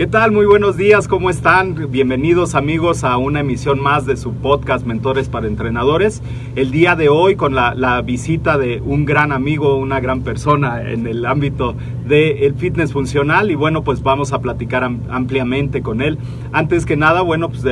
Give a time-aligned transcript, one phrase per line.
[0.00, 0.32] ¿Qué tal?
[0.32, 1.90] Muy buenos días, ¿cómo están?
[1.90, 6.22] Bienvenidos amigos a una emisión más de su podcast Mentores para Entrenadores.
[6.56, 11.06] El día de hoy con la, visita de un gran amigo, una gran persona en
[11.06, 11.74] el ámbito
[12.06, 16.16] del fitness funcional y bueno, pues vamos a platicar am ampliamente con él.
[16.50, 17.62] Antes que nada, bueno, pues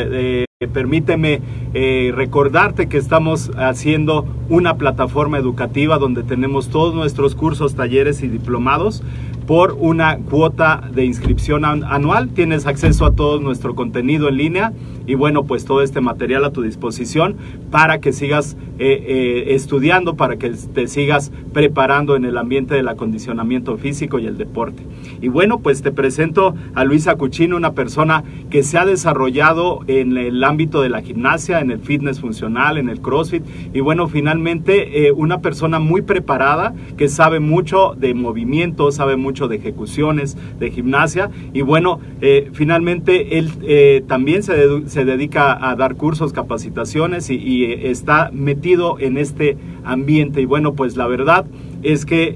[0.72, 1.40] Permíteme
[1.72, 8.26] eh, recordarte que estamos haciendo una plataforma educativa donde tenemos todos nuestros cursos, talleres y
[8.28, 9.04] diplomados
[9.48, 12.28] por una cuota de inscripción anual.
[12.28, 14.74] Tienes acceso a todo nuestro contenido en línea
[15.06, 17.34] y bueno, pues todo este material a tu disposición
[17.70, 22.88] para que sigas eh, eh, estudiando, para que te sigas preparando en el ambiente del
[22.88, 24.82] acondicionamiento físico y el deporte.
[25.22, 30.18] Y bueno, pues te presento a Luisa Cuchino, una persona que se ha desarrollado en
[30.18, 35.06] el ámbito de la gimnasia, en el fitness funcional, en el CrossFit y bueno, finalmente
[35.06, 40.70] eh, una persona muy preparada que sabe mucho de movimiento, sabe mucho de ejecuciones, de
[40.70, 47.30] gimnasia y bueno, eh, finalmente él eh, también se, se, dedica a dar cursos, capacitaciones
[47.30, 51.46] y, eh, está metido en este ambiente y bueno, pues la verdad
[51.82, 52.34] es que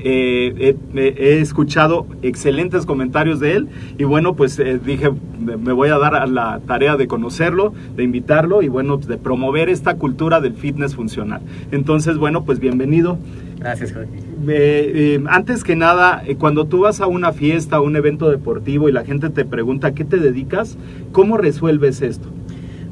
[0.94, 6.60] he, escuchado excelentes comentarios de él y bueno, pues dije, me voy a dar la
[6.66, 11.42] tarea de conocerlo, de invitarlo y bueno, de promover esta cultura del fitness funcional.
[11.72, 13.18] Entonces, bueno, pues bienvenido.
[13.58, 14.31] Gracias, Jorge.
[14.48, 18.92] Eh, antes que nada, cuando tú vas a una fiesta, a un evento deportivo y
[18.92, 20.76] la gente te pregunta a qué te dedicas,
[21.12, 22.28] ¿cómo resuelves esto?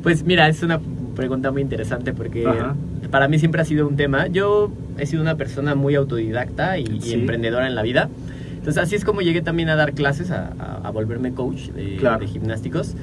[0.02, 0.80] Pues mira, es una
[1.16, 2.76] pregunta muy interesante porque Ajá.
[3.10, 4.28] para mí siempre ha sido un tema.
[4.28, 7.10] Yo he sido una persona muy autodidacta y, sí.
[7.10, 8.08] y, emprendedora en la vida.
[8.52, 11.96] Entonces así es como llegué también a dar clases, a, a, a volverme coach de,
[11.96, 12.20] claro.
[12.20, 12.94] de, gimnásticos.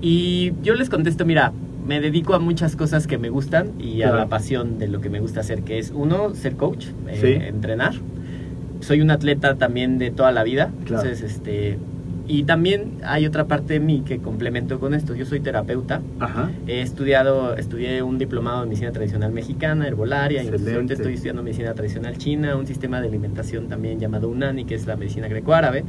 [0.00, 1.52] Y yo les contesto, mira,
[1.84, 4.14] me dedico a muchas cosas que me gustan y claro.
[4.14, 7.18] a la pasión de lo que me gusta hacer, que es uno, ser coach, eh,
[7.20, 7.46] ¿Sí?
[7.46, 7.94] entrenar.
[8.80, 11.02] Soy un atleta también de toda la vida, claro.
[11.02, 11.78] entonces este
[12.26, 15.14] y también hay otra parte de mí que complemento con esto.
[15.14, 16.00] Yo soy terapeuta.
[16.20, 16.50] Ajá.
[16.66, 20.42] He estudiado, estudié un diplomado en medicina tradicional mexicana, herbolaria.
[20.42, 20.94] Excelente.
[20.94, 24.96] Estoy estudiando medicina tradicional china, un sistema de alimentación también llamado UNANI, que es la
[24.96, 25.84] medicina grecoárabe.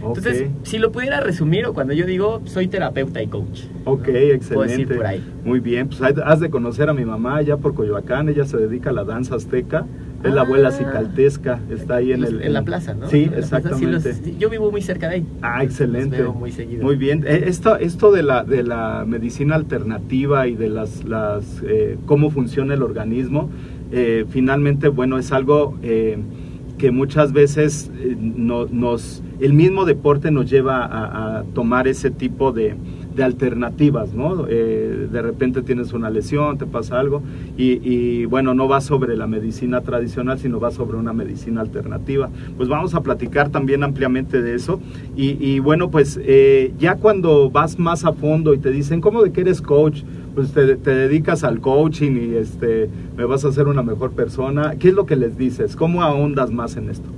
[0.00, 0.08] Okay.
[0.08, 3.62] Entonces, si lo pudiera resumir, o cuando yo digo soy terapeuta y coach.
[3.84, 4.54] Ok, excelente.
[4.54, 5.24] Puedo decir por ahí.
[5.44, 8.28] Muy bien, pues has de conocer a mi mamá allá por Coyoacán.
[8.28, 9.86] Ella se dedica a la danza azteca.
[10.22, 12.42] Es ah, la abuela cicaltesca, está ahí en el...
[12.42, 13.08] En la plaza, ¿no?
[13.08, 14.14] Sí, exactamente.
[14.14, 15.26] Sí los, yo vivo muy cerca de ahí.
[15.42, 16.18] Ah, excelente.
[16.18, 16.82] Los veo muy seguido.
[16.82, 17.24] Muy bien.
[17.26, 22.74] Esto, esto de, la, de la medicina alternativa y de las, las eh, cómo funciona
[22.74, 23.48] el organismo,
[23.92, 26.18] eh, finalmente, bueno, es algo eh,
[26.78, 29.22] que muchas veces eh, no, nos...
[29.38, 32.74] El mismo deporte nos lleva a, a tomar ese tipo de
[33.18, 34.46] de alternativas, ¿no?
[34.48, 37.20] Eh, de repente tienes una lesión, te pasa algo,
[37.56, 42.30] y, bueno, no va sobre la medicina tradicional, sino va sobre una medicina alternativa.
[42.56, 44.80] Pues vamos a platicar también ampliamente de eso.
[45.16, 49.24] Y, y bueno, pues eh, ya cuando vas más a fondo y te dicen, ¿cómo
[49.24, 50.02] de que eres coach?
[50.36, 54.76] Pues te, te, dedicas al coaching y este, me vas a hacer una mejor persona.
[54.78, 55.74] ¿Qué es lo que les dices?
[55.74, 57.08] ¿Cómo ahondas más en esto?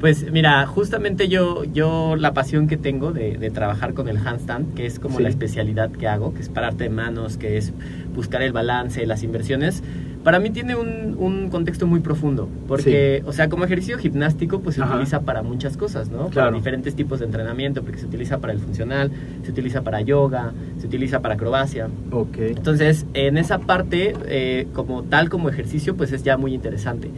[0.00, 4.86] Pues mira, justamente yo, yo la pasión que tengo de, trabajar con el handstand, que
[4.86, 7.74] es como la especialidad que hago, que es pararte de manos, que es
[8.14, 9.82] buscar el balance, las inversiones,
[10.24, 14.76] para mí tiene un, un contexto muy profundo, porque, o sea, como ejercicio gimnástico, pues
[14.76, 16.28] se utiliza para muchas cosas, ¿no?
[16.28, 19.10] Para diferentes tipos de entrenamiento, porque se utiliza para el funcional,
[19.42, 21.88] se utiliza para yoga, se utiliza para acrobacia.
[22.10, 22.36] Ok.
[22.38, 27.10] Entonces, en esa parte, eh, como tal como ejercicio, pues es ya muy interesante.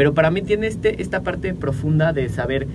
[0.00, 2.66] Pero para mí tiene este, esta parte profunda de saber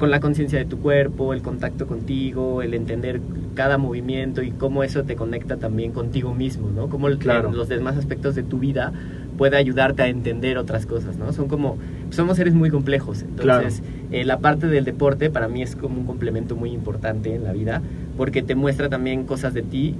[0.00, 3.20] con la conciencia de tu cuerpo, el contacto contigo, el entender
[3.54, 6.88] cada movimiento y cómo eso te conecta también contigo mismo, ¿no?
[6.88, 8.92] Cómo los demás aspectos de tu vida
[9.38, 11.32] puede ayudarte a entender otras cosas, ¿no?
[11.32, 11.78] Son como,
[12.10, 13.80] somos seres muy complejos, entonces
[14.10, 17.52] eh, la parte del deporte para mí es como un complemento muy importante en la
[17.52, 17.80] vida,
[18.16, 19.94] porque te muestra también cosas de ti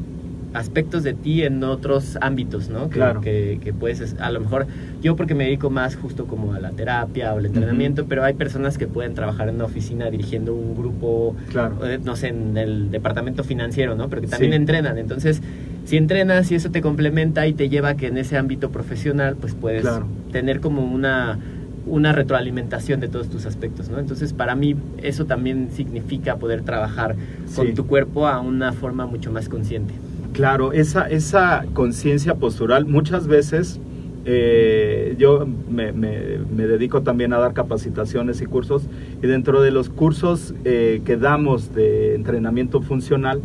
[0.54, 2.88] aspectos de ti en otros ámbitos, ¿no?
[2.88, 3.20] Que, claro.
[3.20, 4.66] que, puedes, a lo mejor,
[5.02, 8.34] yo porque me dedico más justo como a la terapia o el entrenamiento, pero hay
[8.34, 11.84] personas que pueden trabajar en una oficina dirigiendo un grupo, claro.
[11.86, 14.08] Eh, no sé, en el departamento financiero, ¿no?
[14.08, 14.98] Pero que también entrenan.
[14.98, 15.42] Entonces,
[15.84, 19.36] si entrenas y eso te complementa y te lleva a que en ese ámbito profesional,
[19.36, 19.86] pues puedes
[20.30, 21.38] tener como una
[21.86, 23.98] una retroalimentación de todos tus aspectos, ¿no?
[23.98, 27.16] Entonces, para mí eso también significa poder trabajar
[27.56, 29.94] con tu cuerpo a una forma mucho más consciente.
[30.32, 33.80] Claro, esa, esa conciencia postural muchas veces
[34.24, 38.84] eh, yo me, dedico también a dar capacitaciones y cursos
[39.20, 43.42] y dentro de los cursos eh, que damos de entrenamiento funcional,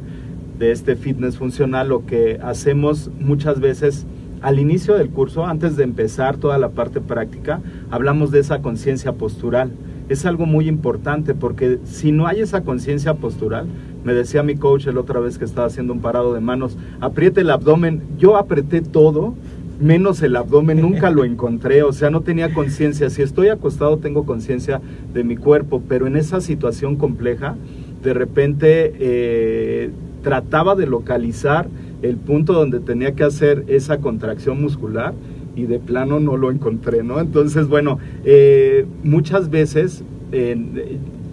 [0.60, 4.06] de este fitness funcional, lo que hacemos muchas veces
[4.42, 9.13] al inicio del curso, antes de empezar toda la parte práctica, hablamos de esa conciencia
[9.13, 9.72] postural.
[10.10, 13.68] Es algo muy importante porque si no hay esa conciencia postural,
[14.07, 17.42] me decía mi coach el otra vez que estaba haciendo un parado de manos, apriete
[17.42, 18.01] el abdomen.
[18.18, 19.36] Yo apreté todo,
[19.81, 23.09] menos el abdomen, nunca lo encontré, o sea, no tenía conciencia.
[23.09, 24.80] Si estoy acostado tengo conciencia
[25.13, 27.57] de mi cuerpo, pero en esa situación compleja,
[28.01, 29.89] de repente eh,
[30.24, 31.68] trataba de localizar
[32.01, 35.15] el punto donde tenía que hacer esa contracción muscular
[35.53, 37.19] y de plano no lo encontré, ¿no?
[37.19, 40.01] Entonces, bueno, eh, muchas veces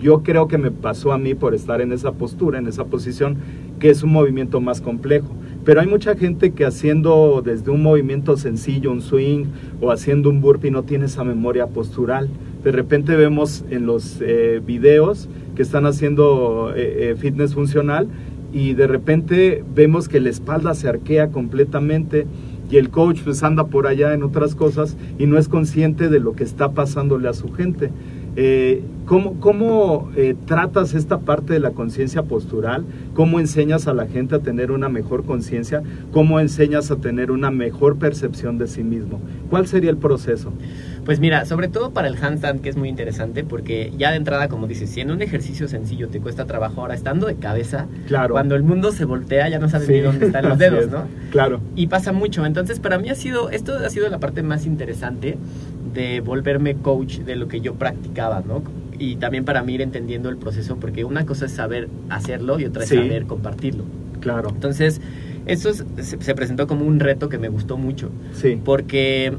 [0.05, 3.39] yo creo que me pasó a mí por estar en esa postura, en esa posición,
[3.81, 5.35] que es un movimiento más complejo.
[5.65, 9.47] Pero hay mucha gente que haciendo desde un movimiento sencillo, un swing
[9.81, 12.29] o haciendo un burpee no tiene esa memoria postural.
[12.63, 18.07] De repente vemos en los eh, videos que están haciendo eh, eh, fitness funcional
[18.53, 22.27] y de repente vemos que la espalda se arquea completamente
[22.71, 26.21] y el coach pues anda por allá en otras cosas y no es consciente de
[26.21, 27.91] lo que está pasándole a su gente.
[28.37, 32.87] Eh, ¿Cómo, cómo eh, tratas esta parte de la conciencia postural?
[33.13, 35.83] ¿Cómo enseñas a la gente a tener una mejor conciencia?
[36.11, 39.21] ¿Cómo enseñas a tener una mejor percepción de sí mismo?
[39.51, 40.55] ¿Cuál sería el proceso?
[41.05, 44.49] Pues mira, sobre todo para el handstand, que es muy interesante, porque ya de entrada,
[44.49, 48.33] como dices, si en un ejercicio sencillo te cuesta trabajo, ahora estando de cabeza, claro.
[48.33, 51.05] cuando el mundo se voltea ya no sabes ni dónde están los dedos, ¿no?
[51.31, 51.61] Claro.
[51.77, 52.47] Y pasa mucho.
[52.47, 55.37] Entonces, para mí ha sido, esto ha sido la parte más interesante
[55.95, 58.63] de volverme coach de lo que yo practicaba, ¿no?
[58.99, 62.67] Y también para mí ir entendiendo el proceso, porque una cosa es saber hacerlo y
[62.67, 63.85] otra es saber compartirlo.
[64.21, 64.51] Claro.
[64.51, 65.01] Entonces,
[65.47, 68.11] eso se, presentó como un reto que me gustó mucho.
[68.33, 68.61] Sí.
[68.63, 69.33] Porque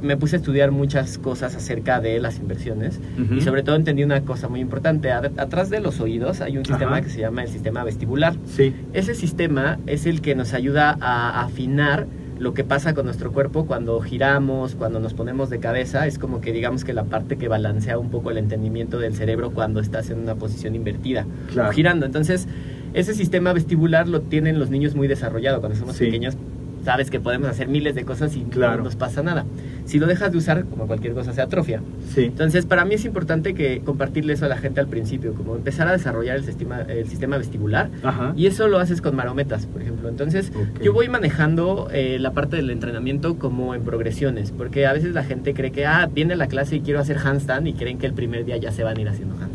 [0.00, 3.00] me puse a estudiar muchas cosas acerca de las inversiones
[3.36, 5.12] y sobre todo entendí una cosa muy importante.
[5.12, 8.34] atrás de los oídos hay un sistema que se llama el sistema vestibular.
[8.46, 8.74] Sí.
[8.94, 12.06] Ese sistema es el que nos ayuda a afinar
[12.38, 16.40] lo que pasa con nuestro cuerpo cuando giramos, cuando nos ponemos de cabeza, es como
[16.40, 20.10] que digamos que la parte que balancea un poco el entendimiento del cerebro cuando estás
[20.10, 21.26] en una posición invertida
[21.56, 22.06] o girando.
[22.06, 22.48] Entonces,
[22.92, 26.36] ese sistema vestibular lo tienen los niños muy desarrollado cuando somos pequeños
[26.84, 29.44] sabes que podemos hacer miles de cosas y no nos pasa nada.
[29.84, 31.80] Si lo dejas de usar, como cualquier cosa, se atrofia.
[32.14, 32.24] Sí.
[32.24, 35.88] Entonces, para mí es importante que compartirle eso a la gente al principio, como empezar
[35.88, 37.90] a desarrollar el sistema, el sistema vestibular.
[38.36, 40.08] Y eso lo haces con marometas, por ejemplo.
[40.08, 45.12] Entonces, yo voy manejando eh, la parte del entrenamiento como en progresiones, porque a veces
[45.12, 48.06] la gente cree que, ah, viene la clase y quiero hacer handstand y creen que
[48.06, 49.53] el primer día ya se van a ir haciendo handstand.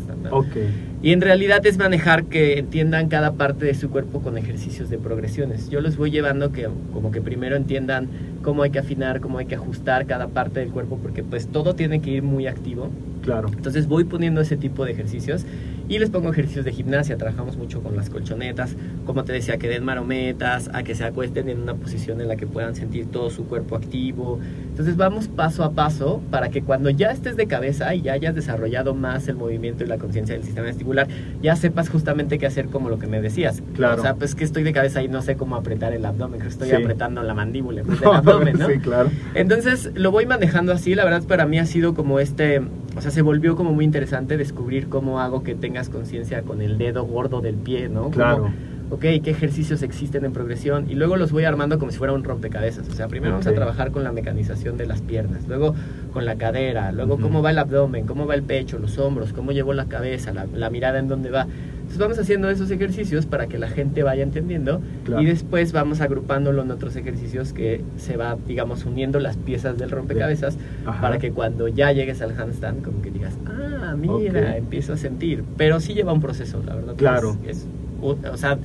[1.02, 4.98] Y en realidad es manejar que entiendan cada parte de su cuerpo con ejercicios de
[4.98, 5.70] progresiones.
[5.70, 8.08] Yo los voy llevando que como que primero entiendan
[8.42, 11.74] cómo hay que afinar, cómo hay que ajustar cada parte del cuerpo, porque pues todo
[11.74, 12.90] tiene que ir muy activo.
[13.22, 13.48] Claro.
[13.54, 15.44] Entonces voy poniendo ese tipo de ejercicios
[15.90, 17.16] y les pongo ejercicios de gimnasia.
[17.16, 21.48] Trabajamos mucho con las colchonetas, como te decía, que den marometas, a que se acuesten
[21.48, 24.38] en una posición en la que puedan sentir todo su cuerpo activo.
[24.68, 28.36] Entonces vamos paso a paso para que cuando ya estés de cabeza y ya hayas
[28.36, 31.08] desarrollado más el movimiento y la conciencia del sistema vestibular,
[31.42, 33.60] ya sepas justamente qué hacer como lo que me decías.
[33.74, 34.00] Claro.
[34.00, 36.46] O sea, pues que estoy de cabeza y no sé cómo apretar el abdomen, que
[36.46, 38.68] estoy apretando la mandíbula vez del abdomen, ¿no?
[38.68, 39.10] Sí, claro.
[39.34, 42.62] Entonces lo voy manejando así, la verdad para mí ha sido como este
[42.96, 45.54] o sea, se volvió como muy interesante descubrir cómo hago que
[45.88, 48.10] conciencia con el dedo gordo del pie, ¿no?
[48.10, 48.52] Claro.
[48.90, 52.24] ok, qué ejercicios existen en progresión y luego los voy armando como si fuera un
[52.24, 52.88] rompecabezas.
[52.88, 55.74] O sea, primero vamos a trabajar con la mecanización de las piernas, luego
[56.12, 59.52] con la cadera, luego cómo va el abdomen, cómo va el pecho, los hombros, cómo
[59.52, 61.46] llevo la cabeza, la, la mirada en dónde va.
[61.90, 64.80] Entonces vamos haciendo esos ejercicios para que la gente vaya entendiendo
[65.18, 69.90] y después vamos agrupándolo en otros ejercicios que se va, digamos, uniendo las piezas del
[69.90, 70.56] rompecabezas
[71.00, 75.42] para que cuando ya llegues al handstand como que digas, ah, mira, empiezo a sentir.
[75.56, 76.94] Pero sí lleva un proceso, la verdad.
[76.94, 77.36] Claro.
[77.44, 77.66] es,
[78.00, 78.56] o sea,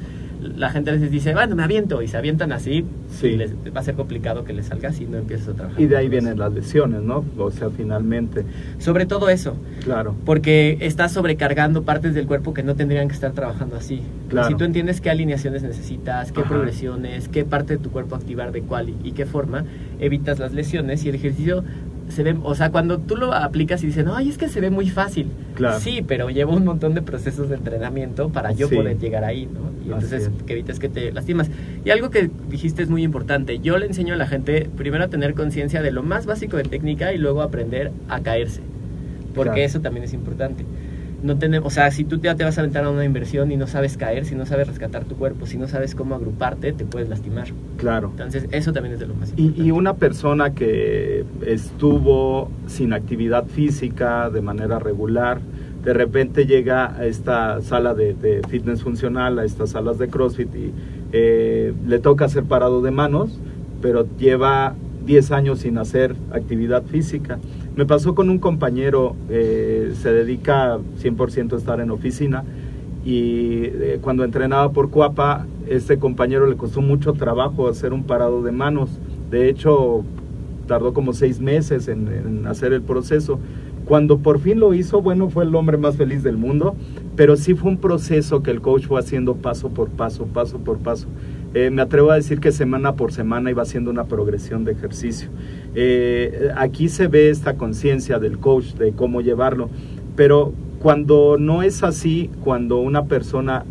[0.56, 3.36] la gente a veces dice, bueno, me aviento, y se avientan así, sí.
[3.36, 5.82] les, va a ser complicado que les salga si no empiezas a trabajar.
[5.82, 7.26] Y de ahí vienen las lesiones, ¿no?
[7.38, 8.46] O sea, finalmente.
[8.78, 9.56] Sobre todo eso.
[9.84, 10.16] Claro.
[10.26, 14.02] Porque estás sobrecargando partes del cuerpo que no tendrían que estar trabajando así.
[14.30, 14.48] Claro.
[14.48, 18.62] Si tú entiendes qué alineaciones necesitas, qué progresiones, qué parte de tu cuerpo activar de
[18.62, 19.66] cuál y qué forma,
[20.00, 21.64] evitas las lesiones y el ejercicio
[22.10, 24.62] se ve, o sea, cuando tú lo aplicas y dices, no, ay, es que se
[24.62, 25.28] ve muy fácil.
[25.56, 25.80] Claro.
[25.80, 29.72] Sí, pero lleva un montón de procesos de entrenamiento para yo poder llegar ahí, ¿no?
[29.86, 31.50] Y entonces que evites que te lastimas.
[31.84, 33.60] Y algo que dijiste es muy importante.
[33.60, 36.64] Yo le enseño a la gente primero a tener conciencia de lo más básico de
[36.64, 38.62] técnica y luego aprender a caerse.
[39.34, 40.64] Porque eso también es importante
[41.26, 43.58] no tenemos, o sea, si tú ya te vas a aventar a una inversión y
[43.58, 46.86] no sabes caer, si no sabes rescatar tu cuerpo, si no sabes cómo agruparte, te
[46.86, 47.48] puedes lastimar.
[47.78, 48.10] Claro.
[48.12, 49.62] Entonces, eso también es de lo más importante.
[49.62, 55.40] Y, una persona que estuvo sin actividad física de manera regular,
[55.84, 60.72] de repente llega a esta sala de, fitness funcional, a estas salas de CrossFit y
[61.12, 63.40] eh, le toca hacer parado de manos,
[63.82, 67.40] pero lleva 10 años sin hacer actividad física.
[67.76, 72.46] Me pasó con un compañero, eh, se dedica 100% a estar en oficina
[73.04, 78.42] y eh, cuando entrenaba por Cuapa, este compañero le costó mucho trabajo hacer un parado
[78.44, 78.90] de manos.
[79.30, 80.06] De hecho,
[80.68, 83.40] tardó como seis meses en, hacer el proceso.
[83.86, 86.76] Cuando por fin lo hizo, bueno, fue el hombre más feliz del mundo,
[87.18, 90.80] pero sí fue un proceso que el coach fue haciendo paso por paso, paso por
[90.80, 91.08] paso.
[91.54, 95.30] Eh, me atrevo a decir que semana por semana iba haciendo una progresión de ejercicio.
[95.76, 99.70] Eh, aquí se ve esta conciencia del coach de cómo llevarlo,
[100.16, 103.66] pero cuando no es así, cuando una persona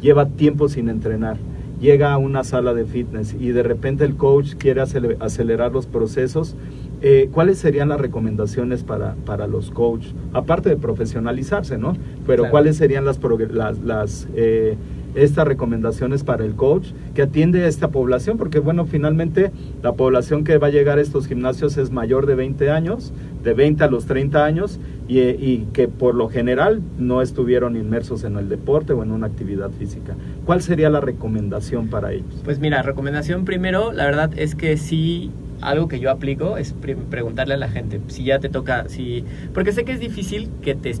[0.00, 1.36] lleva tiempo sin entrenar,
[1.80, 6.56] llega a una sala de fitness y de repente el coach quiere acelerar los procesos,
[7.02, 10.14] eh, ¿cuáles serían las recomendaciones para, para los coaches?
[10.32, 11.94] Aparte de profesionalizarse, ¿no?
[12.26, 14.28] Pero ¿cuáles serían las, las, las
[15.16, 19.50] estas recomendaciones para el coach que atiende a esta población, porque bueno, finalmente
[19.82, 23.54] la población que va a llegar a estos gimnasios es mayor de 20 años, de
[23.54, 28.48] 20 a los 30 años, y, que por lo general no estuvieron inmersos en el
[28.48, 30.16] deporte o en una actividad física.
[30.44, 32.42] ¿Cuál sería la recomendación para ellos?
[32.44, 35.30] Pues mira, recomendación primero, la verdad es que sí
[35.60, 36.74] algo que yo aplico es
[37.08, 40.74] preguntarle a la gente si ya te toca, si porque sé que es difícil que
[40.74, 40.94] te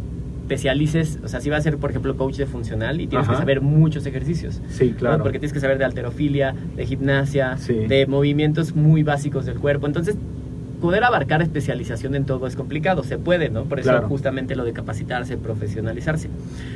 [0.46, 3.34] especialices, o sea, si vas a ser, por ejemplo, coach de funcional y tienes que
[3.34, 4.62] saber muchos ejercicios.
[4.68, 5.22] Sí, claro.
[5.22, 9.86] Porque tienes que saber de alterofilia, de gimnasia, de movimientos muy básicos del cuerpo.
[9.86, 10.16] Entonces,
[10.80, 13.64] poder abarcar especialización en todo es complicado, se puede, ¿no?
[13.64, 16.30] Por eso justamente lo de capacitarse, profesionalizarse.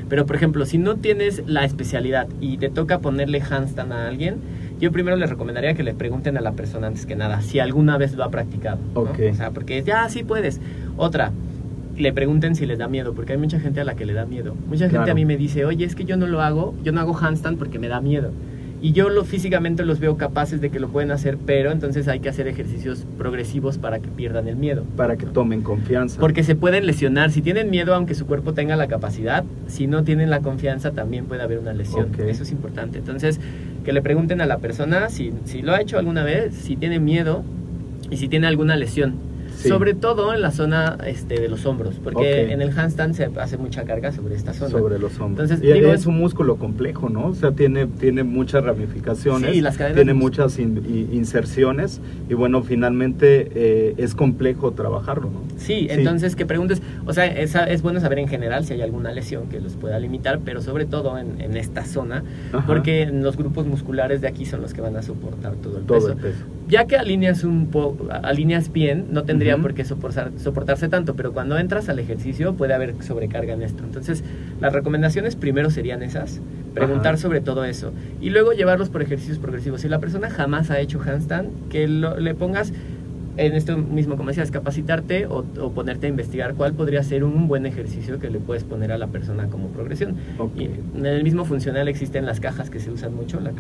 [0.08, 4.38] Pero, por ejemplo, si no tienes la especialidad y te toca ponerle handstand a alguien,
[4.80, 7.98] yo primero les recomendaría que le pregunten a la persona antes que nada si alguna
[7.98, 8.78] vez lo ha practicado.
[8.94, 9.02] ¿no?
[9.02, 10.60] O sea, porque ya sí puedes.
[10.96, 11.30] Otra,
[12.00, 14.26] le pregunten si les da miedo, porque hay mucha gente a la que le da
[14.26, 14.56] miedo.
[14.68, 17.00] Mucha gente a mí me dice, oye, es que yo no lo hago, yo no
[17.00, 18.32] hago handstand porque me da miedo.
[18.82, 22.20] Y yo lo, físicamente los veo capaces de que lo pueden hacer, pero entonces hay
[22.20, 24.84] que hacer ejercicios progresivos para que pierdan el miedo.
[24.96, 26.18] Para que tomen confianza.
[26.18, 27.30] Porque se pueden lesionar.
[27.30, 31.26] Si tienen miedo, aunque su cuerpo tenga la capacidad, si no tienen la confianza, también
[31.26, 32.08] puede haber una lesión.
[32.26, 32.98] Eso es importante.
[32.98, 33.38] Entonces,
[33.84, 37.00] que le pregunten a la persona si, si lo ha hecho alguna vez, si tiene
[37.00, 37.44] miedo
[38.10, 39.29] y si tiene alguna lesión
[39.68, 43.56] sobre todo en la zona este, de los hombros, porque en el handstand se hace
[43.56, 44.70] mucha carga sobre esta zona.
[44.70, 45.50] Sobre los hombros.
[45.50, 47.28] Entonces, digo, es un músculo complejo, ¿no?
[47.28, 53.94] O sea, tiene, tiene muchas ramificaciones, sí, las tiene muchas inserciones y bueno, finalmente eh,
[53.98, 55.40] es complejo trabajarlo, ¿no?
[55.56, 59.12] Sí, entonces que preguntes, o sea, es, es, bueno saber en general si hay alguna
[59.12, 62.24] lesión que los pueda limitar, pero sobre todo en, en esta zona,
[62.66, 66.12] porque los grupos musculares de aquí son los que van a soportar todo el todo
[66.12, 66.44] El peso.
[66.70, 71.58] Ya que alineas un poco, alineas bien, no tendría porque soportar, soportarse tanto, pero cuando
[71.58, 73.82] entras al ejercicio puede haber sobrecarga en esto.
[73.82, 74.22] Entonces,
[74.60, 76.40] las recomendaciones primero serían esas,
[76.72, 79.80] preguntar sobre todo eso y luego llevarlos por ejercicios progresivos.
[79.80, 82.72] Si la persona jamás ha hecho handstand, que le pongas
[83.36, 85.44] en esto mismo, como decías, capacitarte o,
[85.74, 89.06] ponerte a investigar cuál podría ser un buen ejercicio que le puedes poner a la
[89.06, 90.16] persona como progresión.
[90.56, 93.52] Y en el mismo funcional existen las cajas que se usan mucho, la,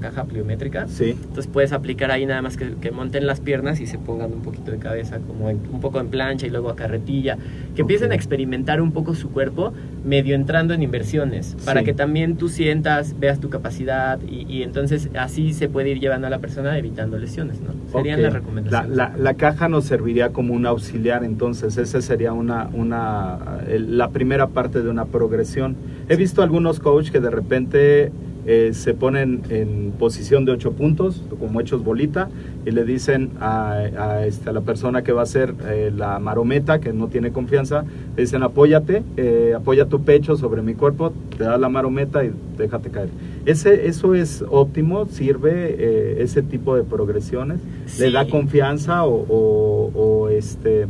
[0.00, 0.86] caja pliométrica.
[0.88, 1.10] Sí.
[1.10, 4.42] Entonces puedes aplicar ahí nada más que, que, monten las piernas y se pongan un
[4.42, 7.38] poquito de cabeza, como un poco en plancha y luego a carretilla.
[7.74, 9.72] Que empiecen a experimentar un poco su cuerpo,
[10.04, 15.52] medio entrando en inversiones, para que también tú sientas, veas tu capacidad y, entonces así
[15.52, 17.74] se puede ir llevando a la persona evitando lesiones, ¿no?
[17.92, 18.96] Serían las recomendaciones.
[18.96, 19.05] La, la,
[19.36, 24.90] caja nos serviría como un auxiliar, entonces esa sería una, una, la primera parte de
[24.90, 25.76] una progresión.
[26.08, 28.12] He visto algunos coaches que de repente
[28.48, 32.28] eh, se ponen en posición de ocho puntos, como hechos bolita,
[32.64, 36.92] y le dicen a, este, la persona que va a hacer eh, la marometa, que
[36.92, 37.84] no tiene confianza,
[38.16, 42.30] le dicen apóyate, eh, apoya tu pecho sobre mi cuerpo, te da la marometa y
[42.56, 43.08] déjate caer.
[43.46, 45.06] Ese, ¿Eso es óptimo?
[45.06, 47.60] ¿Sirve ese tipo de progresiones?
[47.98, 50.86] ¿Le da confianza o, o, este,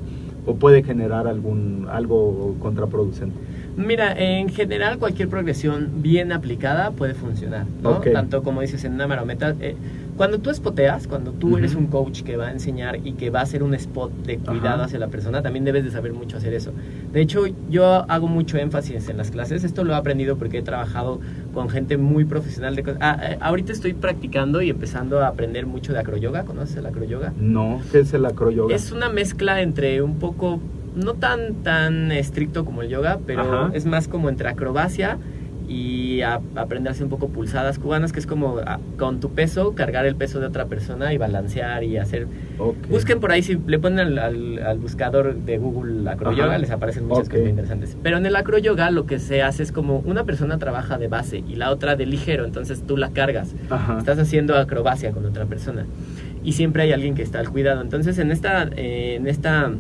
[0.47, 3.37] o puede generar algún, algo contraproducente?
[3.77, 8.01] Mira, en general cualquier progresión bien aplicada puede funcionar, ¿no?
[8.01, 9.55] Tanto como dices en una marometa.
[9.61, 9.77] Eh,
[10.17, 13.41] cuando tú espoteas, cuando tú eres un coach que va a enseñar y que va
[13.41, 16.55] a hacer un spot de cuidado hacia la persona, también debes de saber mucho hacer
[16.55, 16.73] eso.
[17.13, 19.63] De hecho, yo hago mucho énfasis en las clases.
[19.63, 21.21] Esto lo he aprendido porque he trabajado
[21.57, 22.99] con gente muy profesional de cosas.
[23.01, 26.45] Ah, eh, ahorita estoy practicando y empezando a aprender mucho de acroyoga.
[26.45, 27.33] ¿Conoces el acroyoga?
[27.41, 28.75] No, ¿qué es el acroyoga?
[28.75, 30.61] Es una mezcla entre un poco
[30.95, 35.17] no tan, tan estricto como el yoga, pero es más como entre acrobacia
[35.69, 38.61] y a, aprenderse un poco pulsadas cubanas, que es como
[38.97, 42.27] con tu peso cargar el peso de otra persona y balancear y hacer...
[42.89, 47.49] Busquen por ahí, si le ponen al, buscador de Google acroyoga, les aparecen muchas cosas
[47.49, 47.97] interesantes.
[48.03, 51.43] Pero en el acroyoga lo que se hace es como una persona trabaja de base
[51.47, 53.55] y la otra de ligero, entonces tú la cargas.
[53.99, 55.87] Estás haciendo acrobacia con otra persona.
[56.45, 57.83] Y siempre hay alguien que está al cuidado.
[57.83, 58.69] Entonces en esta...
[58.77, 59.73] Eh, en esta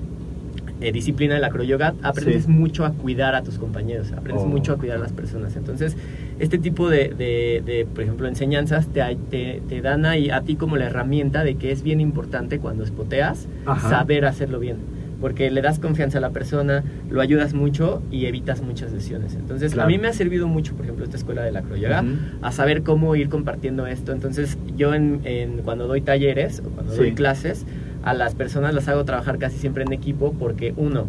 [0.80, 4.48] eh, disciplina del acroyoga, aprendes mucho a cuidar a tus compañeros, aprendes oh.
[4.48, 5.56] mucho a cuidar a las personas.
[5.56, 5.96] Entonces,
[6.38, 10.86] este tipo de, de, por ejemplo, enseñanzas te, te, dan ahí a ti como la
[10.86, 13.48] herramienta de que es bien importante cuando espoteas
[13.88, 14.76] saber hacerlo bien.
[15.18, 19.34] Porque le das confianza a la persona, lo ayudas mucho y evitas muchas lesiones.
[19.34, 22.04] Entonces, a mí me ha servido mucho, por ejemplo, esta escuela del acroyoga,
[22.42, 24.12] a saber cómo ir compartiendo esto.
[24.12, 27.64] Entonces, yo en, en cuando doy talleres o cuando doy clases,
[28.06, 31.08] a las personas las hago trabajar casi siempre en equipo porque uno,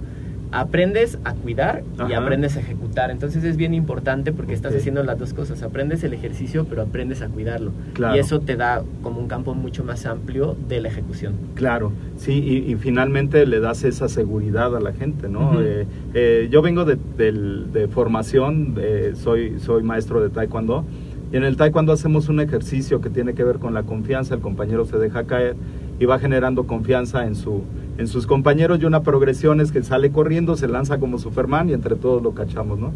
[0.51, 3.12] aprendes a cuidar y aprendes a ejecutar.
[3.12, 5.62] Entonces es bien importante porque estás haciendo las dos cosas.
[5.62, 7.71] Aprendes el ejercicio, pero aprendes a cuidarlo.
[8.15, 11.36] Y eso te da como un campo mucho más amplio de la ejecución.
[11.53, 15.62] Claro, sí, y, finalmente le das esa seguridad a la gente, ¿no?
[15.62, 18.75] Eh, eh, yo vengo de, de formación,
[19.13, 20.83] soy, soy maestro de taekwondo.
[21.31, 24.41] Y en el taekwondo hacemos un ejercicio que tiene que ver con la confianza, el
[24.41, 25.55] compañero se deja caer
[25.99, 27.63] y va generando confianza en, su,
[27.97, 31.73] en sus compañeros y una progresión es que sale corriendo, se lanza como Superman y
[31.73, 32.93] entre todos lo cachamos, ¿no?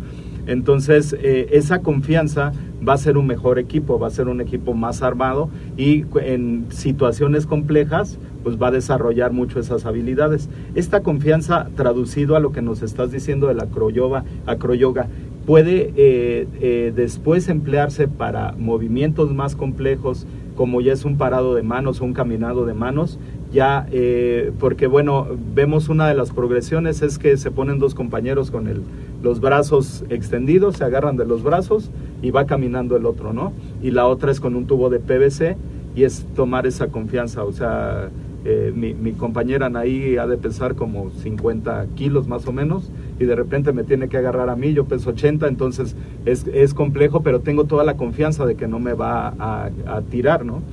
[0.48, 2.52] Entonces, eh, esa confianza
[2.88, 6.66] va a ser un mejor equipo, va a ser un equipo más armado y en
[6.70, 10.50] situaciones complejas, pues va a desarrollar mucho esas habilidades.
[10.74, 15.08] Esta confianza, traducido a lo que nos estás diciendo de la acroyoga,
[15.46, 20.26] puede eh, eh, después emplearse para movimientos más complejos,
[20.62, 23.18] como ya es un parado de manos o un caminado de manos,
[23.52, 28.52] ya, eh, porque bueno, vemos una de las progresiones es que se ponen dos compañeros
[28.52, 28.84] con el,
[29.24, 31.90] los brazos extendidos, se agarran de los brazos
[32.22, 33.54] y va caminando el otro, ¿no?
[33.82, 35.58] Y la otra es con un tubo de PVC
[35.96, 38.12] y es tomar esa confianza, o sea,
[38.46, 43.26] eh, mi, mi, compañera Anaí ha de pesar como 50 kilos más o menos y
[43.26, 47.22] de repente me tiene que agarrar a mí, yo peso 80, entonces es, es complejo,
[47.22, 49.70] pero tengo toda la confianza de que no me va a,
[50.10, 50.64] tirar, ¿no?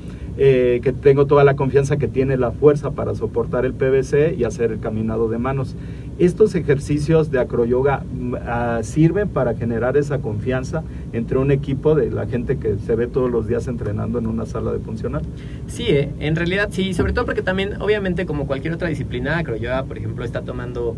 [0.40, 4.44] Eh, que tengo toda la confianza que tiene la fuerza para soportar el PVC y
[4.44, 5.74] hacer el caminado de manos.
[6.18, 8.04] Estos ejercicios de acroyoga
[8.46, 13.08] ah, sirven para generar esa confianza entre un equipo de la gente que se ve
[13.08, 15.22] todos los días entrenando en una sala de funcional.
[15.66, 19.84] Sí, eh, en realidad sí, sobre todo porque también, obviamente, como cualquier otra disciplina, acroyoga,
[19.84, 20.96] por ejemplo, está tomando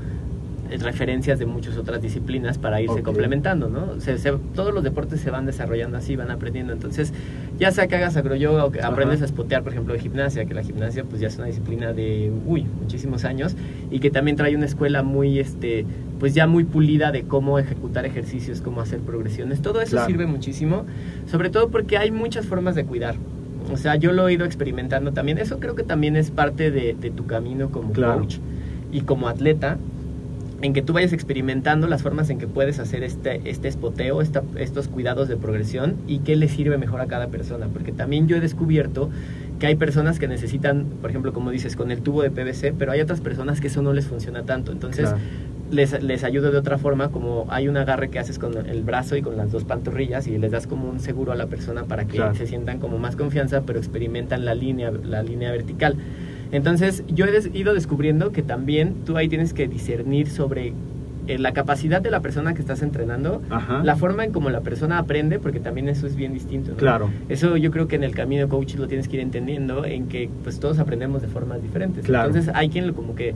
[0.79, 3.95] referencias de muchas otras disciplinas para irse complementando, ¿no?
[4.55, 6.73] todos los deportes se van desarrollando así, van aprendiendo.
[6.73, 7.13] Entonces,
[7.59, 10.55] ya sea que hagas agroyoga o que aprendes a spotear, por ejemplo, de gimnasia, que
[10.55, 13.57] la gimnasia pues ya es una disciplina de, uy, muchísimos años
[13.91, 15.85] y que también trae una escuela muy, este,
[16.19, 19.63] pues ya muy pulida de cómo ejecutar ejercicios, cómo hacer progresiones.
[19.63, 20.85] Todo eso sirve muchísimo,
[21.27, 23.17] sobre todo porque hay muchas formas de cuidar.
[23.73, 25.39] O sea, yo lo he ido experimentando también.
[25.39, 28.39] Eso creo que también es parte de, tu camino como coach
[28.93, 29.79] y como atleta
[30.63, 34.89] en que tú vayas experimentando las formas en que puedes hacer este, este espoteo, estos
[34.89, 37.69] cuidados de progresión y qué le sirve mejor a cada persona.
[37.73, 39.11] Porque también yo he descubierto
[39.59, 42.93] que hay personas que necesitan, por ejemplo, como dices, con el tubo de PVC, pero
[42.93, 44.73] hay otras personas que eso no les funciona tanto.
[44.73, 45.15] Entonces,
[45.71, 49.17] les, les ayudo de otra forma, como hay un agarre que haces con el brazo
[49.17, 52.07] y con las dos pantorrillas y les das como un seguro a la persona para
[52.07, 55.97] que se sientan como más confianza, pero experimentan la línea, la línea vertical.
[56.53, 60.73] Entonces, yo he ido descubriendo que también tú ahí tienes que discernir sobre
[61.27, 63.41] eh, la capacidad de la persona que estás entrenando,
[63.85, 66.75] la forma en cómo la persona aprende, porque también eso es bien distinto.
[66.75, 67.11] Claro.
[67.29, 70.09] Eso yo creo que en el camino de coaching lo tienes que ir entendiendo, en
[70.09, 72.05] que pues todos aprendemos de formas diferentes.
[72.05, 73.35] Entonces hay quien como que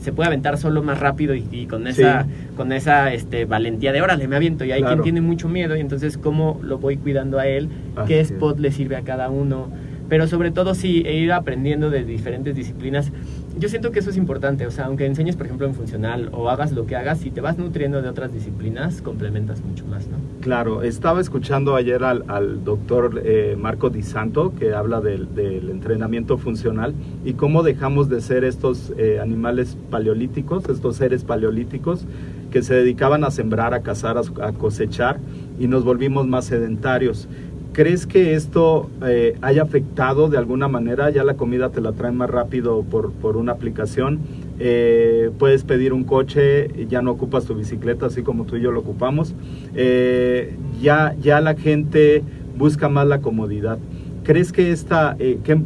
[0.00, 2.26] se puede aventar solo más rápido y, con esa
[2.56, 5.80] con esa este valentía de órale me aviento y hay quien tiene mucho miedo y
[5.80, 7.68] entonces cómo lo voy cuidando a él
[8.06, 9.68] qué spot le sirve a cada uno
[10.14, 13.10] pero sobre todo sí ir aprendiendo de diferentes disciplinas
[13.56, 16.50] yo siento que eso es importante, o sea, aunque enseñes, por ejemplo, en funcional o
[16.50, 20.16] hagas lo que hagas, si te vas nutriendo de otras disciplinas, complementas mucho más, ¿no?
[20.40, 25.28] Claro, estaba escuchando ayer al, doctor eh, Marco Di Santo, que habla del,
[25.70, 32.06] entrenamiento funcional y cómo dejamos de ser estos eh, animales paleolíticos, estos seres paleolíticos
[32.50, 35.20] que se dedicaban a sembrar, a cazar, a cosechar
[35.58, 37.28] y nos volvimos más sedentarios.
[37.74, 41.10] ¿Crees que esto eh, haya afectado de alguna manera?
[41.10, 44.20] Ya la comida te la traen más rápido por, por una aplicación.
[44.60, 48.70] Eh, puedes pedir un coche, ya no ocupas tu bicicleta, así como tú y yo
[48.70, 49.34] lo ocupamos.
[49.74, 52.22] Eh, ya, ya la gente
[52.56, 53.80] busca más la comodidad.
[54.22, 55.16] ¿Crees que, esta,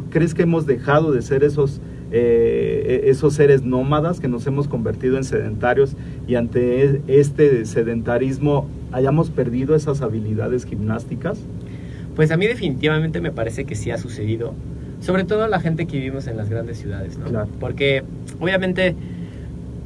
[0.09, 5.23] ¿crees que hemos dejado de ser esos, esos seres nómadas que nos hemos convertido en
[5.23, 5.95] sedentarios
[6.27, 11.39] y ante e, este sedentarismo hayamos perdido esas habilidades gimnásticas?
[12.15, 14.53] Pues a mí definitivamente me parece que sí ha sucedido.
[15.01, 17.25] Sobre todo la gente que vivimos en las grandes ciudades, ¿no?
[17.25, 17.47] Claro.
[17.59, 18.03] Porque
[18.39, 18.95] obviamente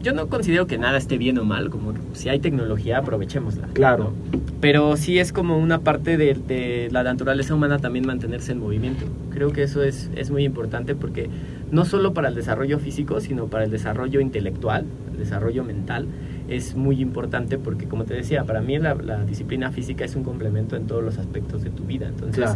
[0.03, 3.69] yo no considero que nada esté bien o mal, como si hay tecnología aprovechémosla.
[3.73, 4.11] Claro.
[4.59, 9.05] Pero sí es como una parte de, la naturaleza humana también mantenerse en movimiento.
[9.31, 11.29] Creo que eso es, es muy importante porque
[11.71, 16.07] no solo para el desarrollo físico, sino para el desarrollo intelectual, el desarrollo mental
[16.47, 20.75] es muy importante porque, como te decía, para mí la, disciplina física es un complemento
[20.75, 22.07] en todos los aspectos de tu vida.
[22.07, 22.55] Entonces,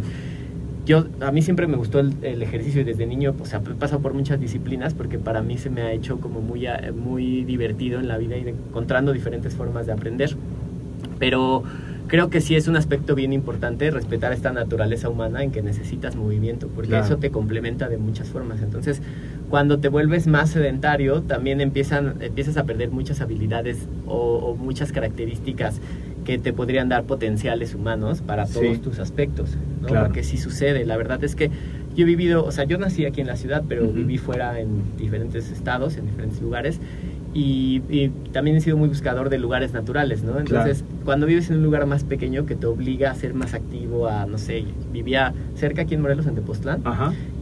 [0.86, 4.00] yo, a mí siempre me gustó el, ejercicio y desde niño, o sea, he pasado
[4.00, 8.08] por muchas disciplinas porque para mí se me ha hecho como muy, muy divertido en
[8.08, 10.36] la vida ir encontrando diferentes formas de aprender.
[11.18, 11.62] Pero
[12.06, 16.16] creo que sí es un aspecto bien importante respetar esta naturaleza humana en que necesitas
[16.16, 18.62] movimiento, porque eso te complementa de muchas formas.
[18.62, 19.02] Entonces,
[19.48, 25.80] cuando te vuelves más sedentario, también empiezan, empiezas a perder muchas habilidades o, muchas características
[26.24, 29.88] que te podrían dar potenciales humanos para todos tus aspectos, ¿no?
[29.88, 30.84] Porque sí sucede.
[30.84, 31.50] La verdad es que
[31.96, 34.96] yo he vivido, o sea, yo nací aquí en la ciudad, pero viví fuera en
[34.98, 36.80] diferentes estados, en diferentes lugares,
[37.34, 40.38] y, también he sido muy buscador de lugares naturales, ¿no?
[40.38, 44.08] Entonces, cuando vives en un lugar más pequeño que te obliga a ser más activo,
[44.08, 46.82] a, no sé, vivía cerca aquí en Morelos, en Tepoztlán,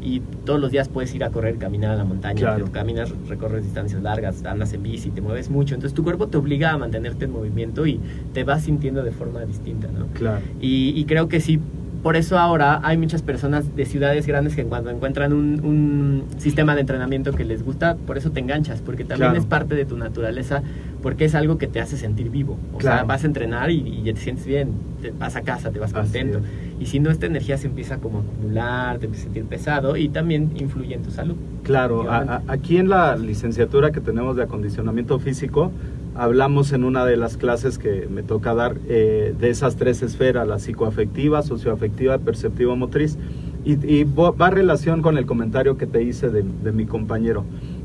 [0.02, 4.02] y todos los días puedes ir a correr, caminar a la montaña, caminas, recorres distancias
[4.02, 7.32] largas, andas en bici, te mueves mucho, entonces tu cuerpo te obliga a mantenerte en
[7.32, 8.00] movimiento y
[8.32, 10.06] te vas sintiendo de forma distinta, ¿no?
[10.14, 10.40] Claro.
[10.60, 11.60] Y, y creo que sí
[12.02, 16.82] por eso ahora hay muchas personas de ciudades grandes que cuando encuentran un, sistema de
[16.82, 20.62] entrenamiento que les gusta, por eso te enganchas, porque también es parte de tu naturaleza,
[21.02, 22.58] porque es algo que te hace sentir vivo.
[22.74, 25.78] O sea, vas a entrenar y, ya te sientes bien, te vas a casa, te
[25.78, 26.40] vas contento.
[26.78, 29.96] Y si no, esta energía se empieza como a acumular, te empieza a sentir pesado
[29.96, 31.36] y también influye en tu salud.
[31.62, 32.06] Claro,
[32.46, 35.72] aquí en la licenciatura que tenemos de acondicionamiento físico,
[36.18, 40.46] hablamos en una de las clases que me toca dar eh, de esas tres esferas,
[40.46, 43.18] la psicoafectiva, socioafectiva, perceptiva, motriz,
[43.64, 47.44] y, va relación con el comentario que te hice de, mi compañero.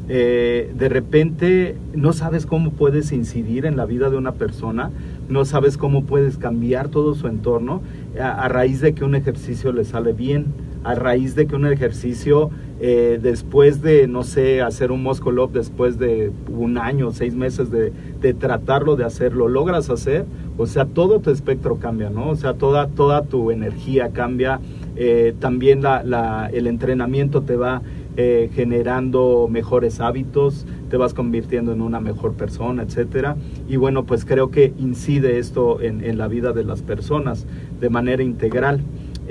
[0.09, 4.91] Eh, de repente no sabes cómo puedes incidir en la vida de una persona,
[5.27, 7.81] no sabes cómo puedes cambiar todo su entorno
[8.19, 10.47] a raíz de que un ejercicio le sale bien
[10.83, 15.51] a raíz de que un ejercicio, eh, después de, no sé, hacer un muscle up,
[15.51, 17.91] después de un año, seis meses de,
[18.33, 20.25] tratarlo, de hacerlo, logras hacer,
[20.57, 22.29] o sea, todo tu espectro cambia, ¿no?
[22.29, 24.59] O sea, toda, toda tu energía cambia,
[24.95, 27.81] eh, también la, el entrenamiento te va
[28.17, 33.37] eh, generando mejores hábitos, te vas convirtiendo en una mejor persona, etcétera.
[33.69, 37.45] Y bueno, pues creo que incide esto en la vida de las personas
[37.79, 38.81] de manera integral.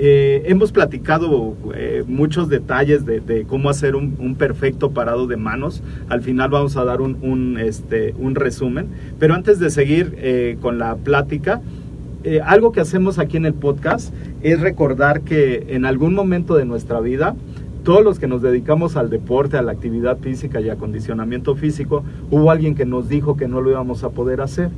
[0.03, 5.83] Eh, hemos platicado eh, muchos detalles de, cómo hacer un, perfecto parado de manos.
[6.09, 8.87] Al final vamos a dar un, este, un resumen.
[9.19, 11.61] Pero antes de seguir eh, con la plática,
[12.43, 14.11] algo que hacemos aquí en el podcast
[14.41, 17.35] es recordar que en algún momento de nuestra vida,
[17.83, 22.49] todos los que nos dedicamos al deporte, a la actividad física y acondicionamiento físico, hubo
[22.49, 24.71] alguien que nos dijo que no lo íbamos a poder hacer.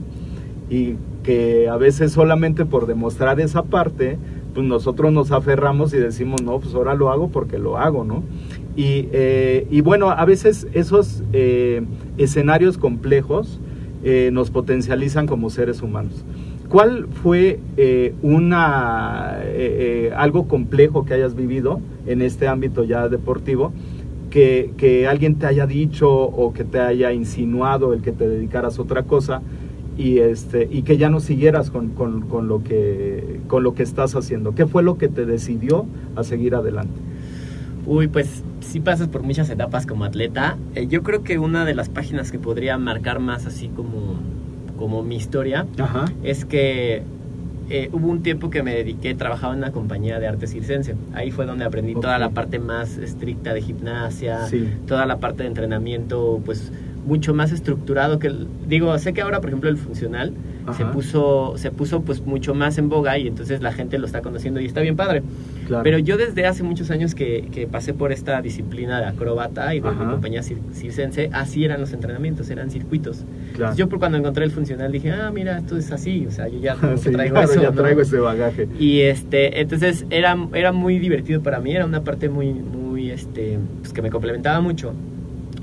[0.70, 4.18] Y que a veces solamente por demostrar esa parte
[4.54, 8.24] pues nosotros nos aferramos y decimos, no, pues ahora lo hago porque lo hago, ¿no?
[8.76, 11.84] Y, eh, y bueno, a veces esos eh,
[12.18, 13.60] escenarios complejos
[14.04, 16.26] eh, nos potencializan como seres humanos.
[16.70, 17.60] ¿Cuál fue
[18.24, 19.38] una,
[20.16, 23.74] algo complejo que hayas vivido en este ámbito ya deportivo?
[24.32, 28.80] Que, que, alguien te haya dicho o que te haya insinuado el que te dedicaras
[28.80, 29.44] a otra cosa
[29.98, 33.84] y, este, y que ya no siguieras con, con, con, lo que, con lo que
[33.84, 34.56] estás haciendo.
[34.56, 37.00] ¿Qué fue lo que te decidió a seguir adelante?
[37.86, 40.58] Uy, pues sí pasas por muchas etapas como atleta.
[40.76, 44.16] Eh, yo creo que una de las páginas que podría marcar más así como,
[44.78, 45.68] como mi historia
[46.24, 47.04] es que
[47.70, 50.96] eh, hubo un tiempo que me dediqué, trabajaba en una compañía de arte circense.
[51.14, 54.48] Ahí fue donde aprendí toda la parte más estricta de gimnasia,
[54.88, 56.72] toda la parte de entrenamiento, pues
[57.06, 58.34] mucho más estructurado que
[58.68, 60.34] digo sé que ahora por ejemplo el funcional
[60.78, 64.22] se puso se puso pues mucho más en boga y entonces la gente lo está
[64.22, 65.24] conociendo y está bien padre.
[65.84, 69.80] Pero yo desde hace muchos años que, que, pasé por esta disciplina de acróbata y
[69.80, 73.26] de mi compañía circense así eran los entrenamientos eran circuitos.
[73.76, 76.60] Yo por cuando encontré el funcional dije ah mira esto es así o sea yo
[76.60, 76.76] ya
[77.12, 78.70] traigo eso ya traigo ese bagaje.
[78.80, 83.60] Y este entonces era era muy divertido para mí era una parte muy muy este
[83.82, 84.94] pues que me complementaba mucho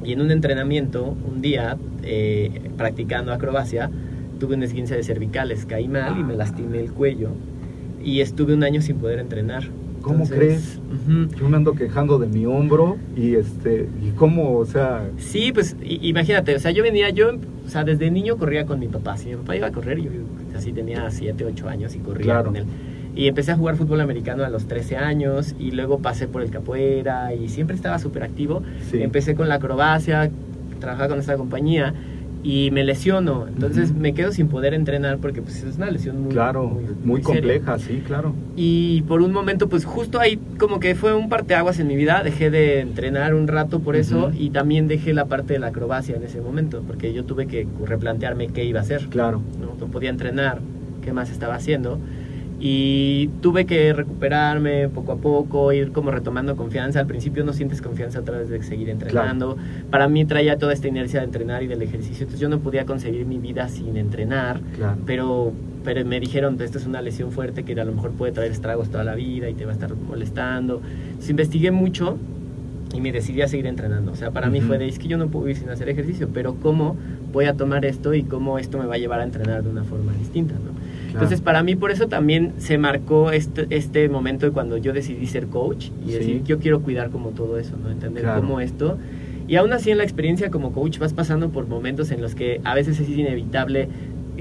[0.04, 3.90] y en un entrenamiento, un día, eh, practicando acrobacia,
[4.38, 7.30] tuve un esguince de cervicales, caí mal y me lastimé el cuello.
[8.02, 9.64] Y estuve un año sin poder entrenar.
[10.00, 10.80] ¿Cómo crees?
[11.38, 15.06] Yo me ando quejando de mi hombro y este, y cómo, o sea...
[15.18, 17.32] Sí, pues imagínate, o sea, yo venía, yo,
[17.66, 19.18] o sea, desde niño corría con mi papá.
[19.18, 20.10] Si mi papá iba a correr, yo
[20.56, 22.64] así tenía 7, 8 años y corría con él.
[23.14, 26.51] Y empecé a jugar fútbol americano a los 13 años y luego pasé por el
[26.51, 28.62] capoeira y siempre estaba súper activo.
[28.92, 30.31] Empecé con la acrobacia,
[30.79, 31.94] trabajaba con esta compañía
[32.42, 33.46] y me lesiono.
[33.49, 37.79] Entonces me quedo sin poder entrenar porque pues es una lesión muy Claro, muy, compleja,
[37.79, 38.35] sí, claro.
[38.57, 42.23] Y por un momento pues justo ahí como que fue un parteaguas en mi vida,
[42.23, 46.16] dejé de entrenar un rato por eso y también dejé la parte de la acrobacia
[46.16, 49.07] en ese momento porque yo tuve que replantearme qué iba a hacer.
[49.11, 49.42] Claro.
[49.61, 50.61] No, no podía entrenar,
[51.03, 51.99] qué más estaba haciendo
[52.62, 57.01] y tuve que recuperarme poco a poco, ir como retomando confianza.
[57.01, 59.57] Al principio no sientes confianza a través de seguir entrenando.
[59.90, 62.85] Para mí traía toda esta inercia de entrenar y del ejercicio, entonces yo no podía
[62.85, 64.61] conseguir mi vida sin entrenar,
[65.07, 65.53] pero,
[65.85, 68.90] pero me dijeron, esta es una lesión fuerte que a lo mejor puede traer estragos
[68.90, 70.83] toda la vida y te va a estar molestando.
[71.07, 72.18] Entonces investigué mucho
[72.94, 74.12] y me decidí a seguir entrenando.
[74.12, 76.29] O sea, para mí fue de, es que yo no puedo ir sin hacer ejercicio,
[76.35, 76.96] pero ¿cómo
[77.33, 79.85] voy a tomar esto y cómo esto me va a llevar a entrenar de una
[79.85, 80.55] forma distinta?
[80.55, 80.89] ¿no?
[81.12, 85.27] Entonces, para mí, por eso también se marcó este, este momento de cuando yo decidí
[85.27, 87.90] ser coach y decir, yo quiero cuidar como todo eso, ¿no?
[87.90, 88.99] Entender cómo esto.
[89.49, 92.61] Y aún así, en la experiencia como coach, vas pasando por momentos en los que
[92.64, 93.88] a veces es inevitable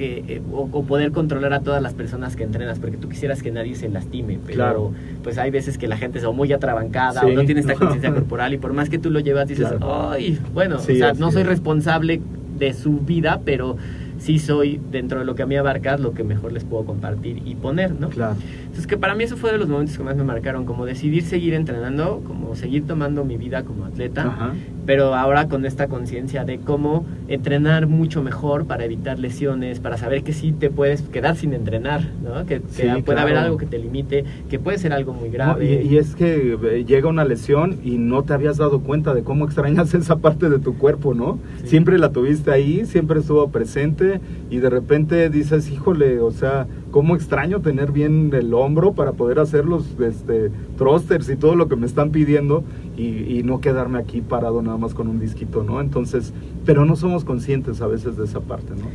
[0.02, 3.52] eh, eh, o, poder controlar a todas las personas que entrenas, porque tú quisieras que
[3.52, 4.94] nadie se lastime, pero claro.
[5.24, 8.54] pues hay veces que la gente es muy atrabancada o no tiene esta conciencia corporal
[8.54, 12.22] y por más que tú lo llevas dices, ay, bueno, o sea, no soy responsable
[12.58, 13.76] de su vida, pero
[14.20, 17.42] sí soy, dentro de lo que a mí abarca, lo que mejor les puedo compartir
[17.46, 18.10] y poner, ¿no?
[18.10, 18.36] Claro.
[18.62, 21.24] Entonces, que para mí eso fue de los momentos que más me marcaron, como decidir
[21.24, 24.54] seguir entrenando, como seguir tomando mi vida como atleta,
[24.86, 30.24] pero ahora con esta conciencia de cómo entrenar mucho mejor para evitar lesiones, para saber
[30.24, 32.46] que sí te puedes quedar sin entrenar, ¿no?
[32.46, 32.60] Que,
[33.06, 35.84] puede haber algo que te limite, que puede ser algo muy grave.
[35.84, 39.46] y, es que eh, llega una lesión y no te habías dado cuenta de cómo
[39.46, 41.40] extrañas esa parte de tu cuerpo, ¿no?
[41.66, 44.09] Siempre la tuviste ahí, siempre estuvo presente
[44.50, 49.40] y de repente dices, híjole, o sea, cómo extraño tener bien el hombro para poder
[49.40, 52.64] hacer los este, thrusters y todo lo que me están pidiendo
[52.98, 55.80] y, no quedarme aquí parado nada más con un disquito, ¿no?
[55.82, 56.34] Entonces,
[56.66, 58.86] pero no somos conscientes a veces de esa parte, ¿no?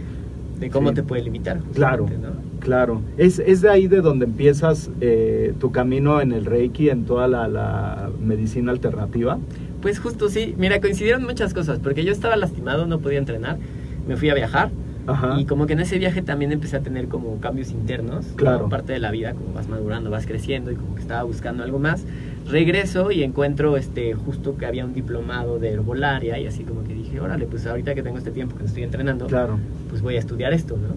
[0.61, 1.61] De cómo te puede limitar.
[1.72, 2.07] Claro,
[2.61, 3.00] claro.
[3.16, 7.27] Es, es de ahí de donde empiezas eh, tu camino en el Reiki, en toda
[7.27, 9.38] la, la medicina alternativa.
[9.81, 13.59] Pues justo sí, mira, coincidieron muchas cosas, porque yo estaba lastimado, no podía entrenar,
[14.07, 14.70] me fui a viajar,
[15.38, 18.69] y como que en ese viaje también empecé a tener como cambios internos, claro.
[18.69, 21.79] parte de la vida, como vas madurando, vas creciendo y como que estaba buscando algo
[21.79, 22.05] más.
[22.47, 26.95] Regreso y encuentro este justo que había un diplomado de herbolaria y así como que
[26.95, 29.59] dije, órale, pues ahorita que tengo este tiempo que estoy entrenando, claro.
[29.88, 30.95] pues voy a estudiar esto, ¿no?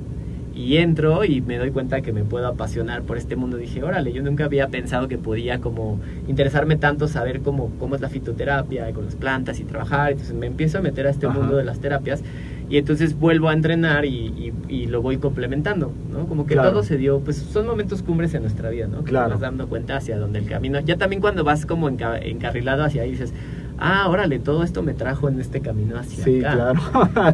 [0.57, 3.57] Y entro y me doy cuenta que me puedo apasionar por este mundo.
[3.57, 8.01] Dije, órale, yo nunca había pensado que podía como interesarme tanto saber cómo, cómo es
[8.01, 10.13] la fitoterapia y con las plantas y trabajar.
[10.13, 12.23] Entonces me empiezo a meter a este mundo de las terapias
[12.69, 16.25] y entonces vuelvo a entrenar y, y, lo voy complementando, ¿no?
[16.27, 19.03] Como que todo se dio, pues son momentos cumbres en nuestra vida, ¿no?
[19.03, 19.31] Que claro.
[19.31, 23.11] vas dando cuenta hacia donde el camino, ya también cuando vas como encarrilado hacia ahí
[23.11, 23.33] dices,
[23.77, 26.81] ah, órale, todo esto me trajo en este camino hacia sí, claro,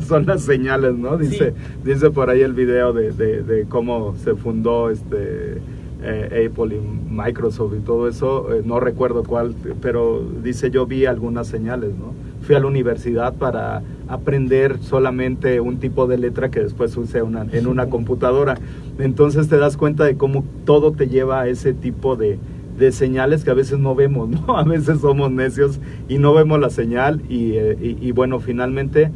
[0.07, 1.17] son las señales, ¿no?
[1.17, 5.57] Dice, dice por ahí el video de, de, de cómo se fundó este
[6.03, 11.05] eh, Apple y Microsoft y todo eso, eh, no recuerdo cuál, pero dice yo vi
[11.05, 12.13] algunas señales, ¿no?
[12.43, 17.47] Fui a la universidad para aprender solamente un tipo de letra que después use una,
[17.51, 18.57] en una computadora.
[18.99, 22.37] Entonces te das cuenta de cómo todo te lleva a ese tipo de,
[22.77, 24.57] de señales que a veces no vemos, ¿no?
[24.57, 29.11] A veces somos necios y no vemos la señal y, y, bueno, finalmente,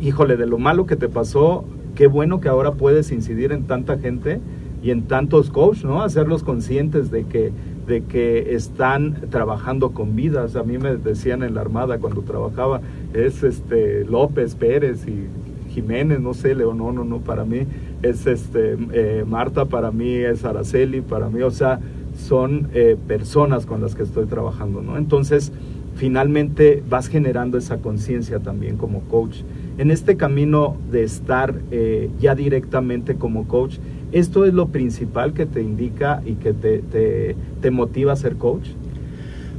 [0.00, 3.98] híjole, de lo malo que te pasó, qué bueno que ahora puedes incidir en tanta
[3.98, 4.40] gente
[4.82, 6.02] y en tantos coaches, ¿no?
[6.02, 7.52] Hacerlos conscientes de que,
[7.92, 10.56] de que están trabajando con vidas.
[10.56, 12.80] A mí me decían en la Armada cuando trabajaba,
[13.12, 15.26] es este López, Pérez y
[15.74, 17.66] Jiménez, no sé, Leo, no, no, no, para mí
[18.02, 21.80] es este eh, Marta, para mí es Araceli, para mí, o sea,
[22.16, 24.96] son eh, personas con las que estoy trabajando, ¿no?
[24.96, 25.52] Entonces,
[25.94, 29.42] finalmente vas generando esa conciencia también como coach.
[29.76, 33.76] En este camino de estar eh, ya directamente como coach,
[34.12, 38.68] ¿esto es lo principal que te indica y que te, te, motiva a ser coach?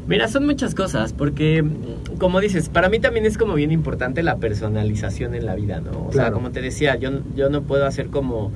[0.07, 1.63] Mira, son muchas cosas, porque
[2.19, 6.07] como dices, para mí también es como bien importante la personalización en la vida, ¿no?
[6.07, 8.51] O sea, como te decía, yo, yo no puedo hacer como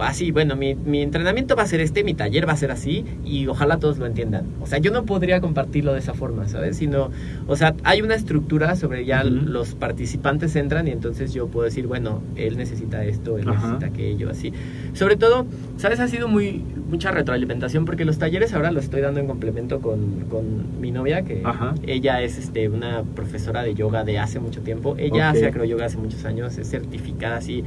[0.00, 3.04] así, bueno, mi, mi, entrenamiento va a ser este, mi taller va a ser así
[3.24, 4.46] y ojalá todos lo entiendan.
[4.60, 6.76] O sea, yo no podría compartirlo de esa forma, ¿sabes?
[6.76, 7.10] Sino,
[7.46, 11.86] o sea, hay una estructura sobre ya los participantes entran y entonces yo puedo decir,
[11.86, 14.52] bueno, él necesita esto, él necesita aquello, así.
[14.92, 15.46] Sobre todo,
[15.76, 16.00] ¿sabes?
[16.00, 20.26] Ha sido muy mucha retroalimentación porque los talleres ahora los estoy dando en complemento con,
[20.28, 21.42] con mi novia, que
[21.86, 24.94] ella es este, una profesora de yoga de hace mucho tiempo.
[24.98, 27.64] Ella hace acroyoga hace muchos años, es certificada así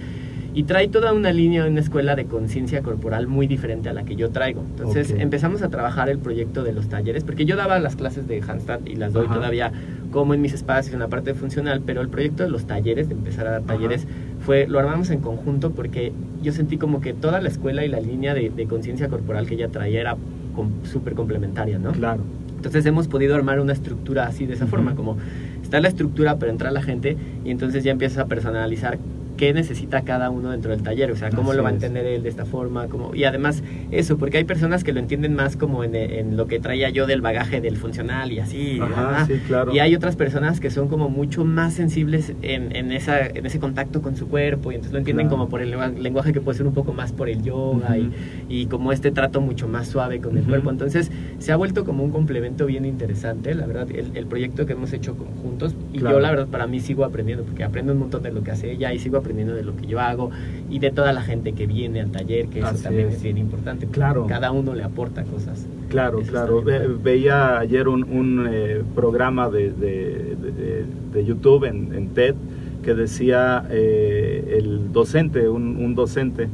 [0.53, 4.03] y trae toda una línea de una escuela de conciencia corporal muy diferente a la
[4.03, 4.61] que yo traigo.
[4.61, 8.41] Entonces empezamos a trabajar el proyecto de los talleres, porque yo daba las clases de
[8.41, 9.71] handstand y las doy todavía
[10.11, 13.13] como en mis espacios, en la parte funcional, pero el proyecto de los talleres, de
[13.13, 14.07] empezar a dar talleres,
[14.39, 17.99] fue, lo armamos en conjunto porque yo sentí como que toda la escuela y la
[17.99, 20.17] línea de, conciencia corporal que ella traía era
[20.83, 21.91] súper complementaria, ¿no?
[21.91, 22.23] Claro.
[22.55, 25.17] Entonces hemos podido armar una estructura así, de esa forma, como
[25.61, 28.99] está la estructura, pero entra la gente y entonces ya empiezas a personalizar
[29.39, 32.23] qué necesita cada uno dentro del taller, o sea, cómo lo va a entender él
[32.23, 35.85] de esta forma, como, y además eso, porque hay personas que lo entienden más como
[35.85, 38.81] en, lo que traía yo del bagaje del funcional y así,
[39.71, 43.59] y hay otras personas que son como mucho más sensibles en, en, esa, en ese
[43.59, 45.71] contacto con su cuerpo, y entonces lo entienden como por el
[46.03, 48.11] lenguaje que puede ser un poco más por el yoga y,
[48.49, 52.03] y, como este trato mucho más suave con el cuerpo, entonces se ha vuelto como
[52.03, 56.19] un complemento bien interesante, la verdad, el, el proyecto que hemos hecho conjuntos, y yo
[56.19, 58.91] la verdad para mí sigo aprendiendo, porque aprendo un montón de lo que hace ella
[58.91, 60.31] y sigo aprendiendo de lo que yo hago
[60.69, 63.21] y de toda la gente que viene al taller, que eso también es.
[63.21, 63.87] bien importante.
[63.87, 64.25] Claro.
[64.27, 65.67] Cada uno le aporta cosas.
[65.89, 66.63] Claro, claro.
[67.01, 72.35] veía ayer un, eh, programa de, de, YouTube en, TED
[72.83, 76.47] que decía eh, el docente, un, docente,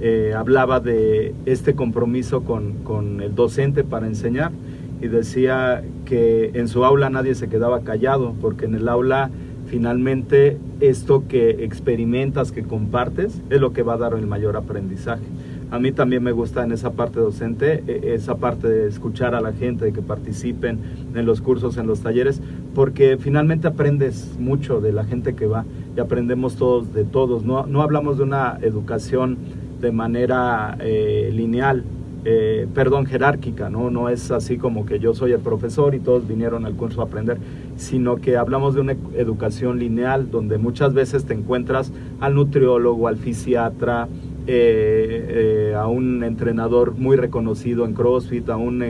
[0.00, 4.52] eh, hablaba de este compromiso con, con el docente para enseñar
[5.00, 9.30] y decía que en su aula nadie se quedaba callado porque en el aula
[9.66, 15.24] finalmente esto que experimentas, que compartes, es lo que va a dar el mayor aprendizaje.
[15.70, 19.40] A mí también me gusta en esa parte docente, e, esa parte de escuchar a
[19.40, 20.78] la gente, de que participen
[21.14, 22.40] en los cursos, en los talleres,
[22.74, 25.64] porque finalmente aprendes mucho de la gente que va
[25.96, 27.44] y aprendemos todos de todos.
[27.44, 29.38] No, no hablamos de una educación
[29.80, 31.84] de manera eh, lineal,
[32.26, 33.90] eh, perdón, jerárquica, ¿no?
[33.90, 37.04] No es así como que yo soy el profesor y todos vinieron al curso a
[37.04, 37.38] aprender,
[37.76, 43.18] sino que hablamos de una educación lineal donde muchas veces te encuentras al nutriólogo, al
[43.18, 44.08] fisiatra,
[44.46, 48.82] eh, eh, a un entrenador muy reconocido en CrossFit, a un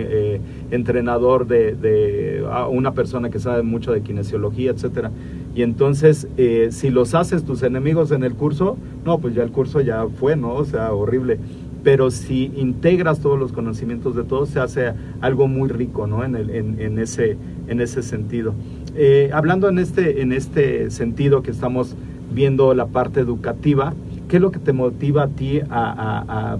[0.71, 5.11] entrenador de, a una persona que sabe mucho de kinesiología, etcétera.
[5.57, 6.29] Y entonces,
[6.71, 10.35] si los haces tus enemigos en el curso, no, pues ya el curso ya fue,
[10.35, 10.55] ¿no?
[10.55, 11.39] O sea, horrible
[11.85, 16.25] pero si integras todos los conocimientos de todos, se hace algo muy rico ¿no?
[16.25, 17.37] en, el, en, ese,
[17.69, 18.55] en ese sentido.
[18.97, 21.95] Eh, hablando en este, en este sentido que estamos
[22.33, 23.93] viendo la parte educativa,
[24.29, 26.57] ¿qué es lo que te motiva a ti a,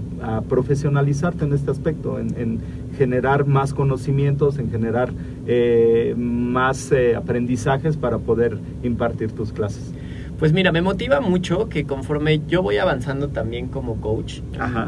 [0.47, 2.59] profesionalizarte en este aspecto, en,
[2.95, 5.11] generar más conocimientos, en generar
[5.47, 9.91] eh, más eh, aprendizajes para poder impartir tus clases?
[10.37, 14.41] Pues mira, me motiva mucho que conforme yo voy avanzando también como coach,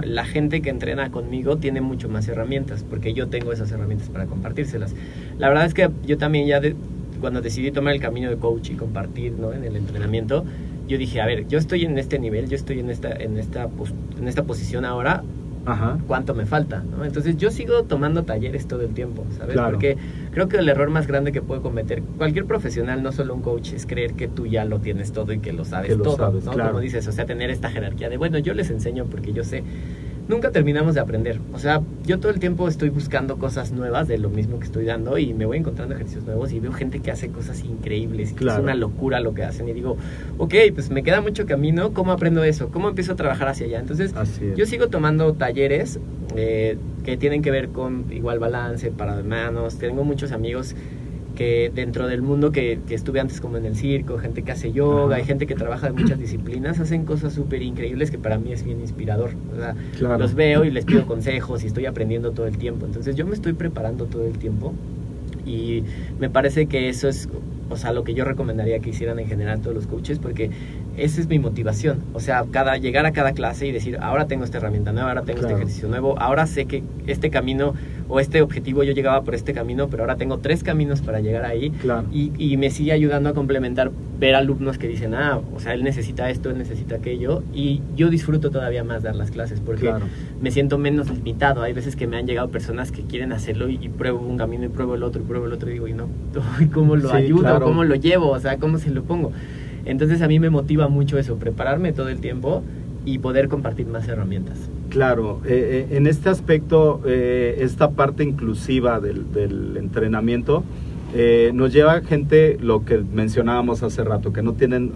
[0.03, 4.25] la gente que entrena conmigo tiene mucho más herramientas, porque yo tengo esas herramientas para
[4.25, 4.93] compartírselas.
[5.37, 6.61] La verdad es que yo también ya
[7.21, 9.53] cuando decidí tomar el camino de coach y compartir ¿no?
[9.53, 10.43] en el entrenamiento,
[10.87, 13.69] yo dije, a ver, yo estoy en este nivel, yo estoy en esta, en esta,
[14.19, 15.23] en esta posición ahora,
[16.07, 17.03] cuánto me falta, ¿no?
[17.03, 19.57] Entonces yo sigo tomando talleres todo el tiempo, ¿sabes?
[19.59, 19.97] Porque
[20.31, 23.73] creo que el error más grande que puede cometer cualquier profesional, no solo un coach,
[23.73, 26.51] es creer que tú ya lo tienes todo y que lo sabes todo, ¿no?
[26.51, 29.63] Como dices, o sea, tener esta jerarquía de, bueno, yo les enseño porque yo sé.
[30.27, 31.39] Nunca terminamos de aprender.
[31.53, 34.85] O sea, yo todo el tiempo estoy buscando cosas nuevas de lo mismo que estoy
[34.85, 38.33] dando y me voy encontrando ejercicios nuevos y veo gente que hace cosas increíbles.
[38.39, 39.97] Es una locura lo que hacen y digo,
[40.37, 42.69] ok, pues me queda mucho camino, ¿cómo aprendo eso?
[42.69, 43.79] ¿Cómo empiezo a trabajar hacia allá?
[43.79, 44.13] Entonces,
[44.55, 45.99] yo sigo tomando talleres
[46.35, 49.77] eh, que tienen que ver con igual balance para manos.
[49.77, 50.75] Tengo muchos amigos
[51.37, 55.17] que dentro del mundo que, estuve antes como en el circo, gente que hace yoga,
[55.17, 58.63] hay gente que trabaja de muchas disciplinas, hacen cosas súper increíbles que para mí es
[58.63, 59.29] bien inspirador.
[60.01, 62.87] Los veo y les pido consejos y estoy aprendiendo todo el tiempo.
[62.87, 64.73] Entonces yo me estoy preparando todo el tiempo
[65.45, 65.83] y
[66.19, 67.29] me parece que eso es
[67.69, 70.49] o sea, lo que yo recomendaría que hicieran en general todos los coaches, porque
[70.95, 71.99] esa es mi motivación.
[72.13, 75.23] O sea, cada, llegar a cada clase y decir, ahora tengo esta herramienta nueva, ahora
[75.23, 77.73] tengo este ejercicio nuevo, ahora sé que este camino
[78.09, 81.45] o este objetivo yo llegaba por este camino, pero ahora tengo tres caminos para llegar
[81.45, 81.71] ahí.
[82.11, 85.83] Y, y, me sigue ayudando a complementar ver alumnos que dicen, ah, o sea, él
[85.83, 87.43] necesita esto, él necesita aquello.
[87.53, 89.91] Y yo disfruto todavía más dar las clases porque
[90.41, 91.61] me siento menos limitado.
[91.61, 94.69] Hay veces que me han llegado personas que quieren hacerlo y, pruebo un camino y
[94.69, 96.07] pruebo el otro y pruebo el otro y digo, y no,
[96.73, 97.59] ¿cómo lo ayudo?
[97.61, 98.29] ¿Cómo lo llevo?
[98.29, 99.31] O sea, ¿cómo se lo pongo?
[99.85, 102.63] Entonces a mí me motiva mucho eso, prepararme todo el tiempo
[103.05, 104.69] y poder compartir más herramientas.
[104.89, 110.63] Claro, eh, eh, en este aspecto, eh, esta parte inclusiva del, entrenamiento
[111.53, 114.91] nos lleva a gente, lo que mencionábamos hace rato, que no tienen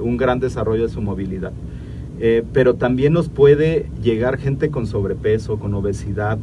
[0.00, 1.52] un gran desarrollo de su movilidad.
[2.54, 6.38] pero también nos puede llegar gente con sobrepeso, con obesidad.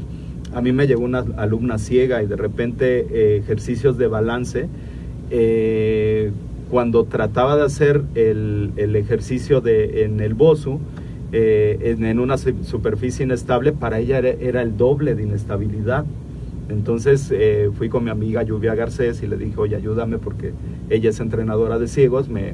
[0.53, 4.69] A mí me llegó una alumna ciega y de repente ejercicios de balance
[6.69, 10.79] cuando trataba de hacer el, ejercicio de, en el BOSU,
[11.31, 16.05] eh, en, una superficie inestable, para ella era, el doble de inestabilidad.
[16.69, 20.53] Entonces eh, fui con mi amiga Lluvia Garcés y le dije, oye, ayúdame porque
[20.89, 22.53] ella es entrenadora de ciegos, me,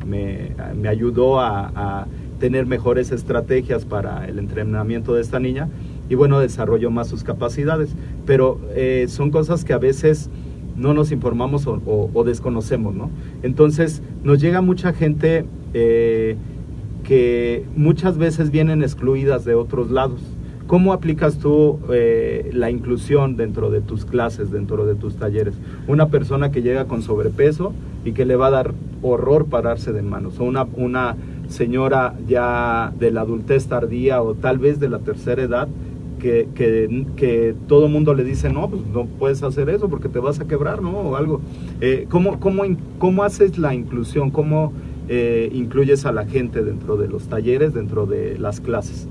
[0.87, 2.07] ayudó a,
[2.39, 5.69] tener mejores estrategias para el entrenamiento de esta niña
[6.09, 7.95] y bueno, desarrolló más sus capacidades.
[8.25, 10.31] Pero eh, son cosas que a veces
[10.75, 13.09] no nos informamos o, desconocemos, ¿no?
[13.43, 16.35] Entonces nos llega mucha gente eh,
[17.11, 20.21] que muchas veces vienen excluidas de otros lados.
[20.65, 25.55] ¿Cómo aplicas tú eh, la inclusión dentro de tus clases, dentro de tus talleres?
[25.89, 27.73] Una persona que llega con sobrepeso
[28.05, 31.17] y que le va a dar horror pararse de manos, o una, una
[31.49, 35.67] señora ya de la adultez tardía o tal vez de la tercera edad
[36.17, 40.19] que, que, que todo mundo le dice, no, pues no puedes hacer eso porque te
[40.19, 40.91] vas a quebrar, ¿no?
[40.91, 41.41] O algo.
[41.81, 42.63] Eh, ¿cómo, cómo,
[42.99, 44.31] cómo, haces la inclusión?
[44.31, 44.71] ¿Cómo
[45.13, 49.09] eh, incluyes a la gente dentro de los talleres, dentro de las clases?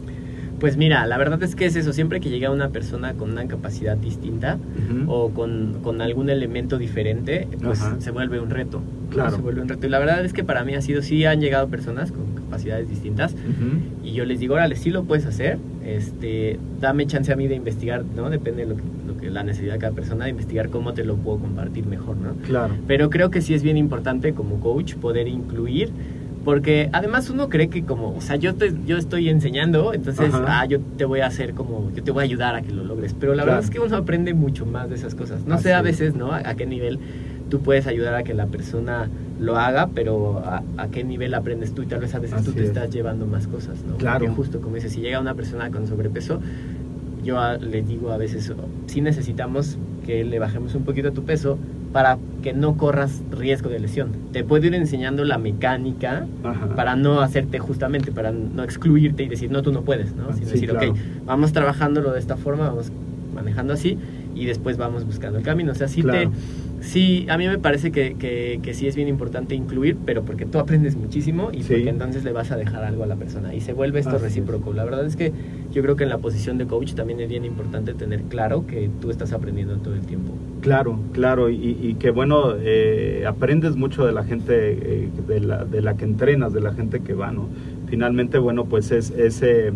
[0.61, 3.47] Pues mira, la verdad es que es eso, siempre que llega una persona con una
[3.49, 4.59] capacidad distinta
[5.07, 8.83] o con, con, algún elemento diferente, pues se vuelve un reto.
[9.09, 9.37] Claro.
[9.37, 9.87] Se vuelve un reto.
[9.87, 12.89] Y la verdad es que para mí ha sido, sí han llegado personas con capacidades
[12.89, 13.35] distintas
[14.05, 17.55] y yo les digo, órale, sí lo puedes hacer, este, dame chance a mí de
[17.55, 18.29] investigar, ¿no?
[18.29, 21.05] Depende de lo que, lo que la necesidad de cada persona, de investigar cómo te
[21.05, 22.35] lo puedo compartir mejor, ¿no?
[22.47, 22.75] Claro.
[22.87, 25.91] Pero creo que sí es bien importante como coach poder incluir
[26.45, 30.65] porque además uno cree que como, o sea, yo, te, yo estoy enseñando, entonces, ah,
[30.65, 33.15] yo te voy a hacer como, yo te voy a ayudar a que lo logres.
[33.19, 35.45] Pero la verdad es que uno aprende mucho más de esas cosas.
[35.45, 36.33] No sé a veces, ¿no?
[36.33, 36.99] A, qué nivel
[37.51, 41.83] tú puedes ayudar a que la persona lo haga, pero a, qué nivel aprendes tú
[41.83, 43.97] y tal vez a veces tú te estás llevando más cosas, ¿no?
[43.97, 44.21] Claro.
[44.21, 46.41] Porque justo como dices, si llega una persona con sobrepeso,
[47.23, 48.53] yo le digo a veces,
[48.87, 51.59] sí necesitamos que le bajemos un poquito tu peso,
[51.93, 54.13] para que no corras riesgo de lesión.
[54.33, 56.27] Te puedo ir enseñando la mecánica
[56.77, 60.33] para no hacerte justamente, para no excluirte y decir, no, tú no puedes, ¿no?
[60.33, 62.93] Sino decir, ok, vamos trabajándolo de esta forma, vamos
[63.35, 63.99] manejando así
[64.35, 65.73] y después vamos buscando el camino.
[65.73, 66.29] O sea, sí te
[66.81, 70.59] Sí, a mí me parece que, que, sí es bien importante incluir, pero porque tú
[70.59, 73.73] aprendes muchísimo y porque entonces le vas a dejar algo a la persona y se
[73.73, 74.73] vuelve esto recíproco.
[74.73, 75.33] La verdad es que
[75.73, 78.91] yo creo que en la posición de coach también es bien importante tener claro que
[79.01, 80.33] tú estás aprendiendo todo el tiempo.
[80.61, 85.81] Claro, claro, y, que bueno, eh, aprendes mucho de la gente, eh, de, la, de
[85.81, 87.49] la que entrenas, de la gente que va, ¿no?
[87.87, 89.73] Finalmente, bueno, pues es ese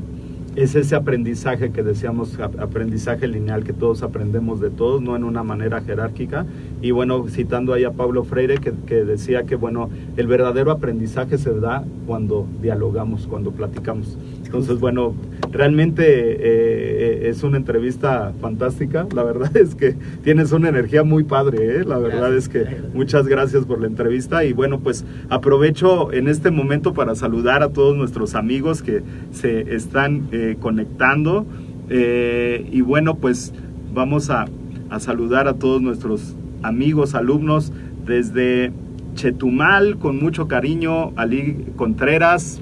[0.57, 5.43] es ese aprendizaje que decíamos, aprendizaje lineal, que todos aprendemos de todos, no en una
[5.43, 6.47] manera jerárquica.
[6.81, 11.39] Y bueno, citando ahí a Pablo Freire, que, que decía que bueno, el verdadero aprendizaje
[11.39, 14.17] se da cuando dialogamos, cuando platicamos.
[14.55, 15.17] Entonces, bueno,
[15.51, 19.05] realmente eh, eh, es una entrevista fantástica.
[19.13, 21.81] La verdad es que tienes una energía muy padre.
[21.81, 21.85] ¿eh?
[21.85, 24.45] La verdad es que muchas gracias por la entrevista.
[24.45, 29.03] Y bueno, pues aprovecho en este momento para saludar a todos nuestros amigos que
[29.33, 30.29] se están
[30.61, 31.47] conectando.
[31.91, 33.53] y bueno, pues
[33.93, 34.45] vamos a,
[34.89, 37.73] a saludar a todos nuestros amigos, alumnos
[38.07, 38.73] desde
[39.15, 42.61] Chetumal, con mucho cariño, Ali Contreras,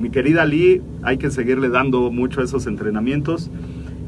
[0.00, 3.50] mi querida Lee, hay que seguirle dando mucho esos entrenamientos.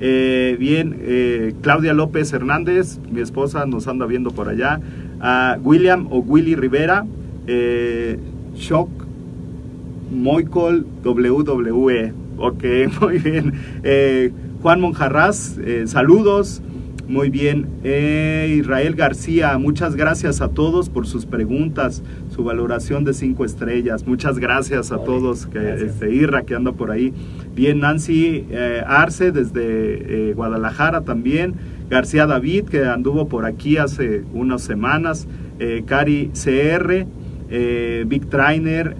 [0.04, 4.80] Eh, bien, eh, Claudia López Hernández, mi esposa, nos anda viendo por allá.
[5.62, 7.06] William o Willy Rivera,
[7.46, 8.18] eh,
[8.56, 8.88] Shock,
[10.10, 12.12] Moicol WWE.
[12.38, 12.64] Ok,
[13.00, 13.52] muy bien.
[14.60, 16.62] Juan Monjarraz, saludos.
[17.06, 17.66] Muy bien.
[17.84, 22.02] Israel García, muchas gracias a todos por sus preguntas,
[22.34, 24.06] su valoración de cinco estrellas.
[24.06, 27.12] Muchas gracias a todos, que, este, Irra que anda por ahí.
[27.54, 31.54] Bien, Nancy eh, Arce desde eh, Guadalajara también.
[31.90, 35.28] García David, que anduvo por aquí hace unas semanas.
[35.86, 37.06] Cari CR,
[38.06, 38.96] Big Trainer,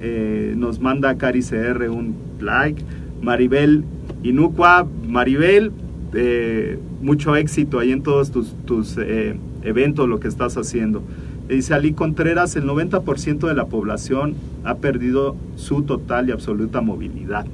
[0.57, 2.85] nos manda Cari CR un like.
[3.21, 3.85] Maribel
[4.23, 5.73] Inuqua, Maribel,
[7.03, 11.03] mucho éxito ahí en todos tus, tus eh, eventos, lo que estás haciendo.
[11.49, 14.35] Dice Ali Contreras, el 90% de la población
[14.65, 17.47] ha perdido su total y absoluta movilidad.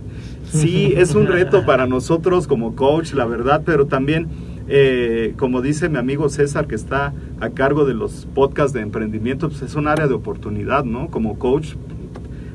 [0.51, 4.28] Sí, es un reto para nosotros como coach, la verdad, pero también,
[4.68, 9.49] eh, como dice mi amigo César, que está a cargo de los podcasts de emprendimiento,
[9.49, 11.09] pues es un área de oportunidad, ¿no?
[11.09, 11.74] Como coach,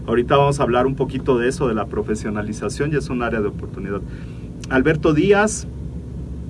[0.08, 3.42] ahorita vamos a hablar un poquito de eso, de la profesionalización, y es un área
[3.42, 4.02] de oportunidad.
[4.70, 5.68] Alberto Díaz,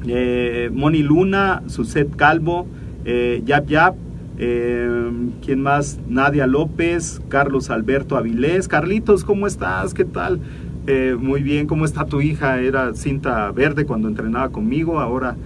[0.08, 2.68] eh, Moni Luna, Suset Calvo,
[3.06, 3.96] eh, Yap Yap,
[4.38, 5.12] eh,
[5.44, 6.00] ¿quién más?
[6.08, 8.68] Nadia López, Carlos Alberto Avilés.
[8.68, 9.94] Carlitos, ¿cómo estás?
[9.94, 10.40] ¿Qué tal?
[10.88, 12.60] Eh, muy bien, ¿cómo está tu hija?
[12.60, 15.38] Era cinta verde cuando entrenaba conmigo, ahora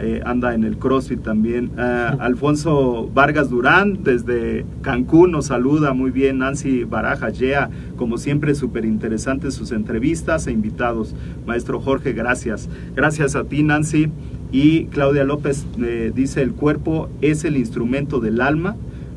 [0.00, 1.70] eh, anda en el CrossFit también.
[1.78, 6.38] Ah, Alfonso Vargas Durán, desde Cancún, nos saluda muy bien.
[6.38, 11.14] Nancy Baraja Yea, como siempre, súper interesantes sus entrevistas e invitados.
[11.46, 12.68] Maestro Jorge, gracias.
[12.94, 14.10] Gracias a ti, Nancy.
[14.52, 18.76] Y Claudia López eh, dice, el cuerpo es el instrumento del alma.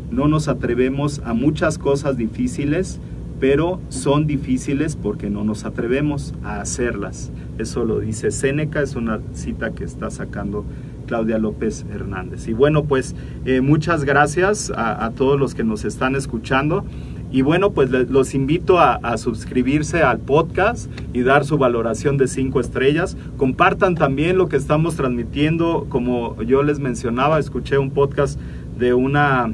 [0.09, 3.01] No nos atrevemos a muchas cosas difíciles,
[3.41, 7.33] pero son difíciles porque no nos atrevemos a hacerlas.
[7.57, 10.63] Eso lo dice Séneca, es una cita que está sacando
[11.05, 12.47] Claudia López Hernández.
[12.47, 13.15] Y bueno, pues
[13.45, 16.85] eh, muchas gracias a, todos los que nos están escuchando.
[17.31, 22.27] Y bueno, pues los invito a, a, suscribirse al podcast y dar su valoración de
[22.27, 23.17] cinco estrellas.
[23.37, 25.87] Compartan también lo que estamos transmitiendo.
[25.89, 28.39] Como yo les mencionaba, escuché un podcast
[28.77, 29.51] de una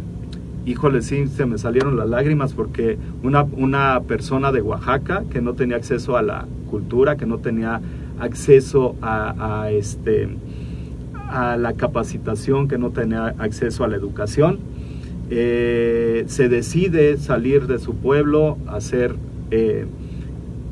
[0.65, 5.53] híjole, sí, se me salieron las lágrimas porque una, una persona de Oaxaca que no
[5.53, 7.81] tenía acceso a la cultura, que no tenía
[8.19, 10.29] acceso a, este,
[11.29, 14.59] a la capacitación, que no tenía acceso a la educación,
[15.33, 19.15] eh, se decide salir de su pueblo, hacer
[19.49, 19.85] eh,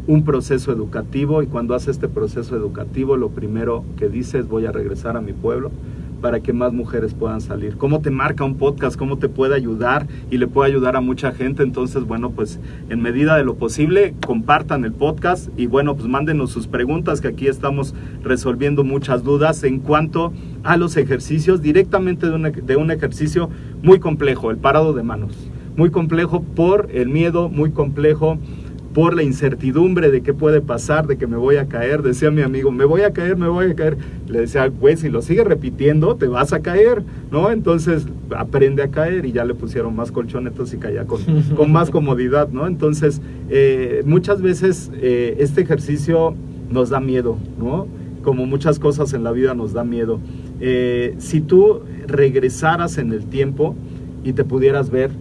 [0.06, 4.66] un proceso educativo y cuando hace este proceso educativo lo primero que dice es voy
[4.66, 5.72] a regresar a mi pueblo
[6.20, 7.78] para que más mujeres puedan salir.
[7.78, 8.98] ¿Cómo te marca un podcast?
[8.98, 10.08] ¿Cómo te puede ayudar?
[10.30, 11.64] Y le puede ayudar a mucha gente.
[11.64, 12.60] Entonces, bueno, pues
[12.90, 17.30] en medida de lo posible, compartan el podcast y bueno, pues mándenos sus preguntas, que
[17.30, 22.92] aquí estamos resolviendo muchas dudas en cuanto a los ejercicios, directamente de un, de un
[22.92, 23.50] ejercicio
[23.82, 25.50] muy complejo, el parado de manos.
[25.76, 28.38] Muy complejo por el miedo, muy complejo
[28.94, 32.02] por la incertidumbre de qué puede pasar, de que me voy a caer.
[32.02, 33.98] Decía mi amigo, me voy a caer, me voy a caer.
[34.28, 37.52] Le decía, pues si lo sigues repitiendo, te vas a caer, ¿no?
[37.52, 41.22] Entonces aprende a caer y ya le pusieron más colchonetas y caía con,
[41.56, 42.66] con más comodidad, ¿no?
[42.66, 46.34] Entonces, eh, muchas veces eh, este ejercicio
[46.72, 47.88] nos da miedo, ¿no?
[48.24, 50.20] Como muchas cosas en la vida nos da miedo.
[50.60, 53.76] Eh, si tú regresaras en el tiempo
[54.24, 55.12] y te pudieras ver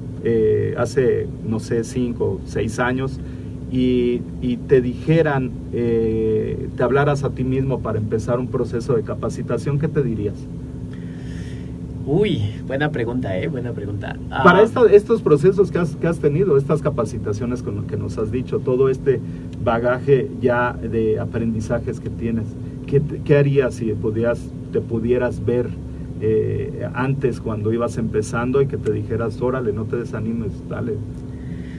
[0.77, 3.19] hace, no sé, cinco, o seis años,
[3.71, 4.21] y,
[4.69, 9.89] te dijeran, eh, te hablaras a ti mismo para empezar un proceso de capacitación, ¿qué
[9.89, 10.37] te dirías?
[12.07, 13.49] Uy, buena pregunta, ¿eh?
[13.49, 14.16] Buena pregunta.
[14.31, 18.16] Ah, para estos procesos que has, que has tenido, estas capacitaciones con lo que nos
[18.16, 19.21] has dicho, todo este
[19.62, 22.47] bagaje ya de aprendizajes que tienes,
[22.87, 24.41] ¿qué, qué harías si pudieras,
[24.73, 25.69] te pudieras ver
[26.21, 30.95] eh, antes cuando ibas empezando y que te dijeras, órale, no te desanimes, dale,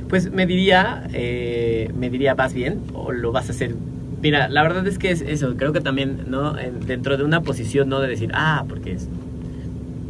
[0.10, 3.76] pues me diría, eh, me diría, vas bien o lo vas a hacer.
[4.22, 6.53] Mira, la verdad es que es eso, creo que también, ¿no?
[6.53, 9.07] dentro de una posición, no de decir, ah, porque es,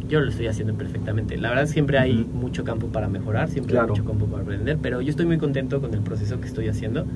[0.08, 1.36] yo lo estoy haciendo perfectamente.
[1.36, 5.00] La verdad siempre hay mucho campo para mejorar, siempre hay mucho campo para aprender, pero
[5.00, 7.06] yo estoy muy contento con el proceso que estoy haciendo.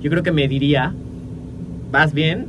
[0.00, 0.94] Yo creo que me diría,
[1.90, 2.46] vas bien,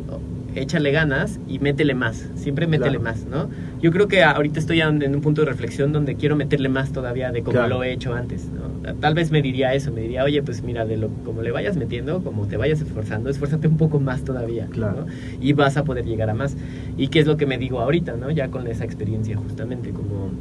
[0.56, 3.50] échale ganas y métele más, siempre métele más, ¿no?
[3.82, 7.32] Yo creo que ahorita estoy en un punto de reflexión donde quiero meterle más todavía
[7.32, 8.94] de como lo he hecho antes, ¿no?
[8.96, 11.78] Tal vez me diría eso, me diría, oye, pues mira, de lo como le vayas
[11.78, 15.06] metiendo, como te vayas esforzando, esfuérzate un poco más todavía, claro.
[15.42, 16.56] Y vas a poder llegar a más.
[16.98, 18.30] ¿Y qué es lo que me digo ahorita, ¿no?
[18.32, 20.32] Ya con esa experiencia justamente, como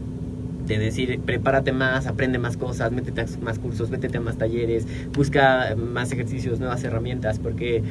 [0.63, 4.87] constante, decir, prepárate más, aprende más cosas, métete a más cursos, métete a más talleres,
[5.15, 7.83] busca más ejercicios, nuevas herramientas, porque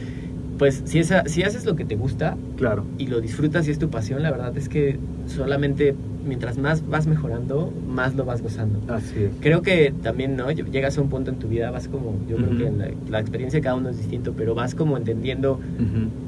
[0.61, 2.85] pues si, esa, si haces lo que te gusta claro.
[2.99, 7.07] y lo disfrutas y es tu pasión, la verdad es que solamente mientras más vas
[7.07, 8.79] mejorando, más lo vas gozando.
[8.93, 9.31] Así es.
[9.39, 10.51] Creo que también, ¿no?
[10.51, 13.63] Llegas a un punto en tu vida, vas como, yo creo que la, experiencia de
[13.63, 15.59] cada uno es distinto, pero vas como entendiendo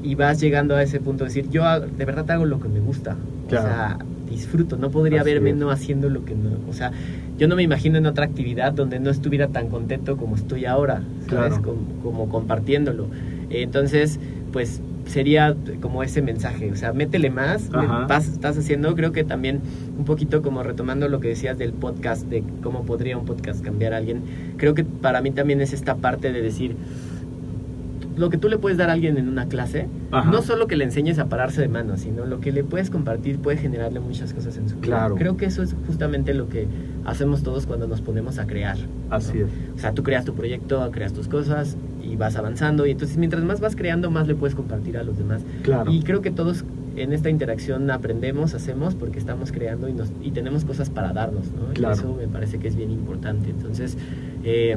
[0.02, 2.80] y vas llegando a ese punto de decir, yo de verdad hago lo que me
[2.80, 3.16] gusta.
[3.48, 3.68] Claro.
[3.68, 6.90] O sea, disfruto, no podría verme no haciendo lo que no, o sea,
[7.38, 11.02] yo no me imagino en otra actividad donde no estuviera tan contento como estoy ahora,
[11.28, 11.60] ¿sabes?
[12.02, 13.06] como compartiéndolo.
[13.62, 14.18] Entonces,
[14.52, 17.70] pues sería como ese mensaje, o sea, métele más,
[18.08, 19.60] estás haciendo, creo que también
[19.98, 23.92] un poquito como retomando lo que decías del podcast, de cómo podría un podcast cambiar
[23.92, 24.22] a alguien,
[24.56, 26.76] creo que para mí también es esta parte de decir,
[28.16, 30.84] lo que tú le puedes dar a alguien en una clase, no solo que le
[30.84, 34.56] enseñes a pararse de manos, sino lo que le puedes compartir puede generarle muchas cosas
[34.56, 35.10] en su vida.
[35.16, 36.68] Creo que eso es justamente lo que
[37.04, 38.78] hacemos todos cuando nos ponemos a crear.
[39.10, 39.48] Así es.
[39.74, 43.42] O sea, tú creas tu proyecto, creas tus cosas y vas avanzando y entonces mientras
[43.44, 45.42] más vas creando, más le puedes compartir a los demás.
[45.62, 45.90] Claro.
[45.90, 46.64] Y creo que todos
[46.96, 51.46] en esta interacción aprendemos, hacemos porque estamos creando y, nos, y tenemos cosas para darnos,
[51.52, 51.72] ¿no?
[51.74, 51.94] Claro.
[51.94, 53.50] Y eso me parece que es bien importante.
[53.50, 53.96] Entonces,
[54.44, 54.76] eh,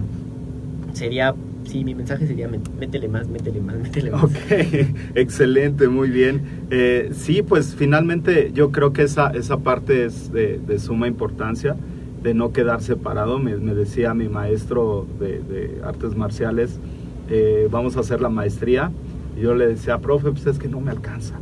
[0.93, 1.35] sería
[1.67, 4.23] sí, mi mensaje sería métele más, métele más, métele más.
[4.23, 4.35] Ok,
[5.15, 6.41] excelente, muy bien.
[6.71, 11.75] Eh, sí, pues finalmente yo creo que esa, esa parte es de, suma importancia,
[12.23, 13.39] de no quedar separado.
[13.39, 16.79] Me, decía mi maestro de, artes marciales,
[17.29, 18.91] eh, vamos a hacer la maestría.
[19.37, 21.35] Y yo le decía, profe, pues es que no me alcanza.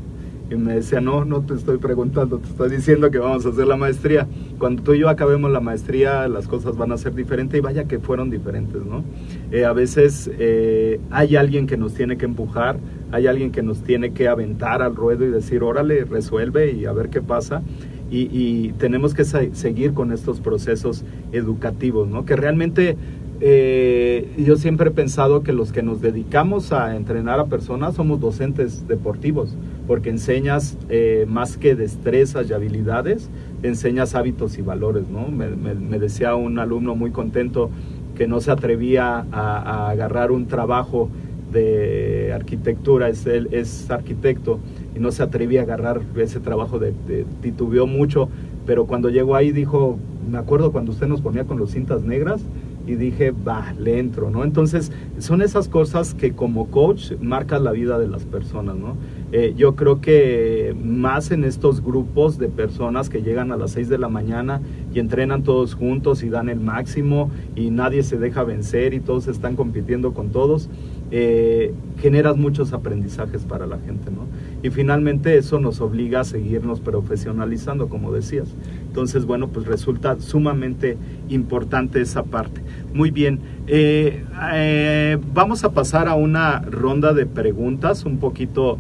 [0.50, 3.66] Y me decía, no, no te estoy preguntando, te estoy diciendo que vamos a hacer
[3.66, 4.28] la maestría.
[4.60, 7.86] Cuando tú y yo acabemos la maestría, las cosas van a ser diferentes y vaya
[7.86, 9.04] que fueron diferentes, ¿no?
[9.52, 12.78] Eh, a veces eh, hay alguien que nos tiene que empujar,
[13.12, 16.92] hay alguien que nos tiene que aventar al ruedo y decir, órale, resuelve y a
[16.92, 17.64] ver qué pasa.
[18.12, 22.24] Y, y tenemos que seguir con estos procesos educativos, ¿no?
[22.24, 22.98] Que realmente
[23.42, 28.22] eh, yo siempre he pensado que los que nos dedicamos a entrenar a personas somos
[28.22, 29.56] docentes deportivos,
[29.88, 33.30] porque enseñas eh, más que destrezas y habilidades,
[33.62, 35.28] enseñas hábitos y valores, ¿no?
[35.28, 37.70] Me, decía un alumno muy contento
[38.16, 41.10] que no se atrevía a, agarrar un trabajo
[41.52, 44.60] de arquitectura, es, él, es arquitecto,
[44.96, 46.94] y no se atrevía a agarrar ese trabajo, de,
[47.42, 48.30] titubeó mucho,
[48.66, 49.98] pero cuando llegó ahí dijo,
[50.30, 52.42] me acuerdo cuando usted nos ponía con los cintas negras,
[52.88, 54.44] y dije, va, le entro, ¿no?
[54.44, 58.96] Entonces, son esas cosas que como coach marcan la vida de las personas, ¿no?
[59.32, 63.90] Eh, yo creo que más en estos grupos de personas que llegan a las 6
[63.90, 64.62] de la mañana
[64.94, 69.28] y entrenan todos juntos y dan el máximo y nadie se deja vencer y todos
[69.28, 70.70] están compitiendo con todos,
[71.12, 74.26] eh, generas muchos aprendizajes para la gente, ¿no?
[74.64, 78.48] Y finalmente eso nos obliga a seguirnos profesionalizando, como decías.
[78.88, 80.98] Entonces, bueno, pues resulta sumamente
[81.30, 82.62] importante esa parte.
[82.94, 88.78] Muy bien, eh, eh, vamos a pasar a una ronda de preguntas un poquito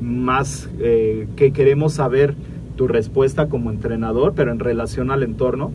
[0.00, 2.34] más que queremos saber
[2.74, 5.70] tu respuesta como entrenador, pero en relación al entorno.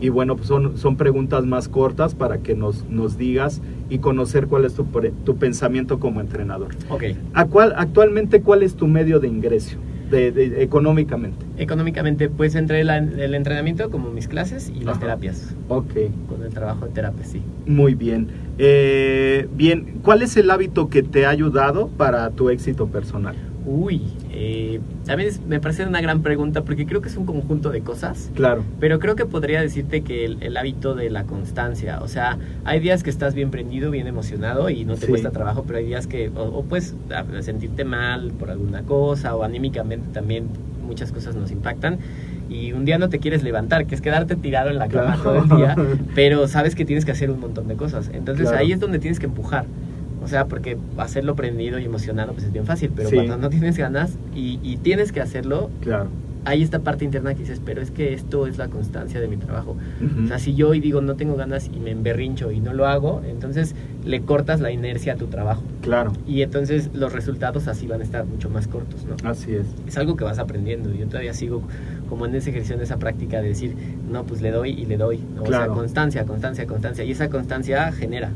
[0.00, 4.46] Y bueno, pues son, son preguntas más cortas para que nos, nos digas y conocer
[4.46, 4.86] cuál es tu,
[5.24, 6.74] tu pensamiento como entrenador.
[6.88, 7.04] Ok.
[7.34, 9.76] actualmente, ¿cuál es tu medio de ingreso?
[10.10, 11.46] De, económicamente?
[11.56, 15.54] Económicamente, pues entre el entrenamiento como mis clases y las terapias.
[15.68, 15.92] Ok.
[16.28, 17.42] Con el trabajo de terapia, sí.
[17.66, 18.26] Muy bien.
[18.58, 23.36] Eh, bien, ¿cuál es el hábito que te ha ayudado para tu éxito personal?
[23.64, 24.02] Uy,
[24.42, 28.30] eh, también me parece una gran pregunta porque creo que es un conjunto de cosas.
[28.34, 28.64] Claro.
[28.80, 33.02] Pero creo que podría decirte que el, hábito de la constancia, o sea, hay días
[33.02, 36.30] que estás bien prendido, bien emocionado y no te cuesta trabajo, pero hay días que
[36.34, 36.94] o, puedes
[37.42, 40.48] sentirte mal por alguna cosa o anímicamente también
[40.86, 41.98] muchas cosas nos impactan
[42.48, 45.42] y un día no te quieres levantar, que es quedarte tirado en la cama todo
[45.42, 45.76] el día,
[46.14, 48.10] pero sabes que tienes que hacer un montón de cosas.
[48.14, 49.66] Entonces ahí es donde tienes que empujar.
[50.22, 53.76] O sea, porque hacerlo prendido y emocionado pues es bien fácil, pero cuando no tienes
[53.76, 56.08] ganas y, tienes que hacerlo, claro.
[56.44, 59.36] hay esta parte interna que dices, pero es que esto es la constancia de mi
[59.36, 59.76] trabajo.
[60.24, 62.86] O sea, si yo hoy digo no tengo ganas y me emberrincho y no lo
[62.86, 65.62] hago, entonces le cortas la inercia a tu trabajo.
[65.82, 66.12] Claro.
[66.26, 69.16] Y entonces los resultados así van a estar mucho más cortos, ¿no?
[69.28, 69.66] Así es.
[69.86, 70.92] Es algo que vas aprendiendo.
[70.92, 71.62] Yo todavía sigo
[72.08, 73.74] como en ese ejercicio, en esa práctica de decir,
[74.10, 75.20] no, pues le doy y le doy.
[75.40, 77.04] O sea, constancia, constancia, constancia.
[77.04, 78.30] Y esa constancia genera,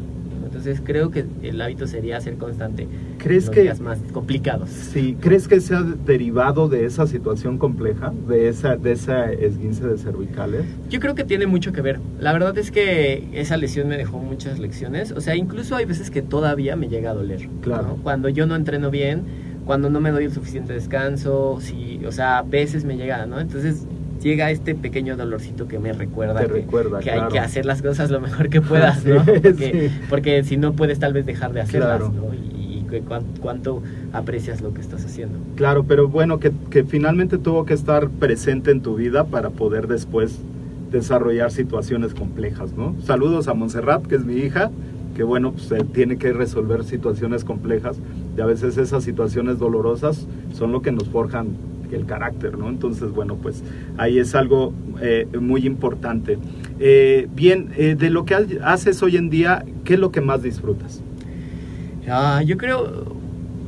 [0.54, 2.86] entonces creo que el hábito sería ser constante.
[3.18, 4.70] ¿Crees que días más complicados?
[4.70, 9.98] Sí, ¿crees que sea derivado de esa situación compleja, de esa de esa esguince de
[9.98, 10.64] cervicales?
[10.88, 11.98] Yo creo que tiene mucho que ver.
[12.20, 16.12] La verdad es que esa lesión me dejó muchas lecciones, o sea, incluso hay veces
[16.12, 17.48] que todavía me llega a doler.
[17.60, 17.98] Claro.
[18.04, 19.24] Cuando yo no entreno bien,
[19.66, 23.40] cuando no me doy el suficiente descanso, si, o sea, a veces me llega, ¿no?
[23.40, 23.86] Entonces
[24.24, 27.26] llega este pequeño dolorcito que me recuerda, que, recuerda, que claro.
[27.26, 29.24] hay que hacer las cosas lo mejor que puedas, ¿no?
[29.24, 29.94] Porque, sí.
[30.10, 32.12] porque si no puedes tal vez dejar de hacerlas, Claro.
[32.12, 32.34] ¿no?
[32.34, 35.38] Y, y que cuán- cuánto aprecias lo que estás haciendo.
[35.56, 39.86] Claro, pero bueno, que, que finalmente tuvo que estar presente en tu vida para poder
[39.86, 40.38] después
[40.90, 42.94] desarrollar situaciones complejas, ¿no?
[43.04, 44.70] Saludos a Montserrat, que es mi hija,
[45.16, 47.98] que bueno, pues eh, tiene que resolver situaciones complejas
[48.36, 51.48] y a veces esas situaciones dolorosas son lo que nos forjan
[51.94, 52.68] el carácter, ¿no?
[52.68, 53.62] Entonces, bueno, pues
[53.96, 56.38] ahí es algo eh, muy importante.
[56.80, 60.20] Eh, bien, eh, de lo que ha- haces hoy en día, ¿qué es lo que
[60.20, 61.02] más disfrutas?
[62.08, 63.14] Ah, yo creo.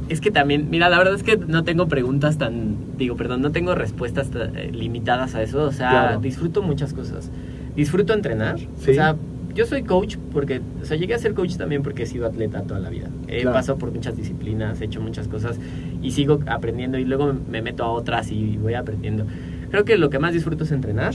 [0.08, 2.76] Es que también, mira, la verdad es que no tengo preguntas tan.
[2.96, 5.62] Digo, perdón, no tengo respuestas ta- limitadas a eso.
[5.64, 6.20] O sea, Claro.
[6.20, 7.30] disfruto muchas cosas.
[7.74, 8.58] Disfruto entrenar.
[8.58, 8.90] Sí.
[8.90, 9.16] O sea,
[9.56, 10.60] yo soy coach porque.
[10.80, 13.08] O sea, llegué a ser coach también porque he sido atleta toda la vida.
[13.26, 13.54] He Claro.
[13.56, 15.58] pasado por muchas disciplinas, he hecho muchas cosas
[16.02, 19.26] y sigo aprendiendo y luego me meto a otras y voy aprendiendo.
[19.70, 21.14] Creo que lo que más disfruto es entrenar.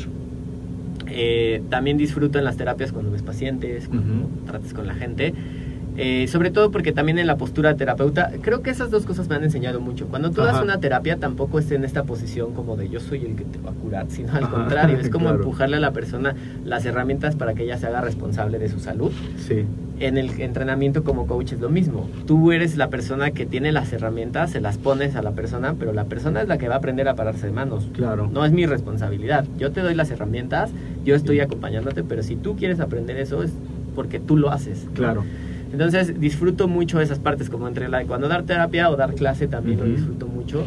[1.07, 4.45] Eh, también disfruto en las terapias cuando ves pacientes, cuando Ujú.
[4.45, 5.33] trates con la gente.
[5.97, 9.27] Eh, sobre todo porque también en la postura de terapeuta, creo que esas dos cosas
[9.27, 10.07] me han enseñado mucho.
[10.07, 10.63] Cuando tú das Ajá.
[10.63, 13.71] una terapia, tampoco es en esta posición como de yo soy el que te va
[13.71, 15.39] a curar, sino al Ajá, contrario, es como claro.
[15.39, 16.33] empujarle a la persona
[16.63, 19.11] las herramientas para que ella se haga responsable de su salud.
[19.37, 19.65] Sí,
[19.99, 22.09] En el entrenamiento como coach es lo mismo.
[22.25, 25.91] Tú eres la persona que tiene las herramientas, se las pones a la persona, pero
[25.93, 27.87] la persona es la que va a aprender a pararse de manos.
[27.93, 28.29] claro.
[28.31, 29.45] No es mi responsabilidad.
[29.59, 30.71] Yo te doy las herramientas,
[31.05, 31.41] yo estoy Sí.
[31.41, 33.51] acompañándote, pero si tú quieres aprender eso es
[33.93, 34.87] porque tú lo haces.
[34.97, 35.23] ¿no?
[35.71, 39.79] Entonces disfruto mucho esas partes, como entre la cuando dar terapia o dar clase también
[39.79, 39.87] Ujú.
[39.87, 40.65] lo disfruto mucho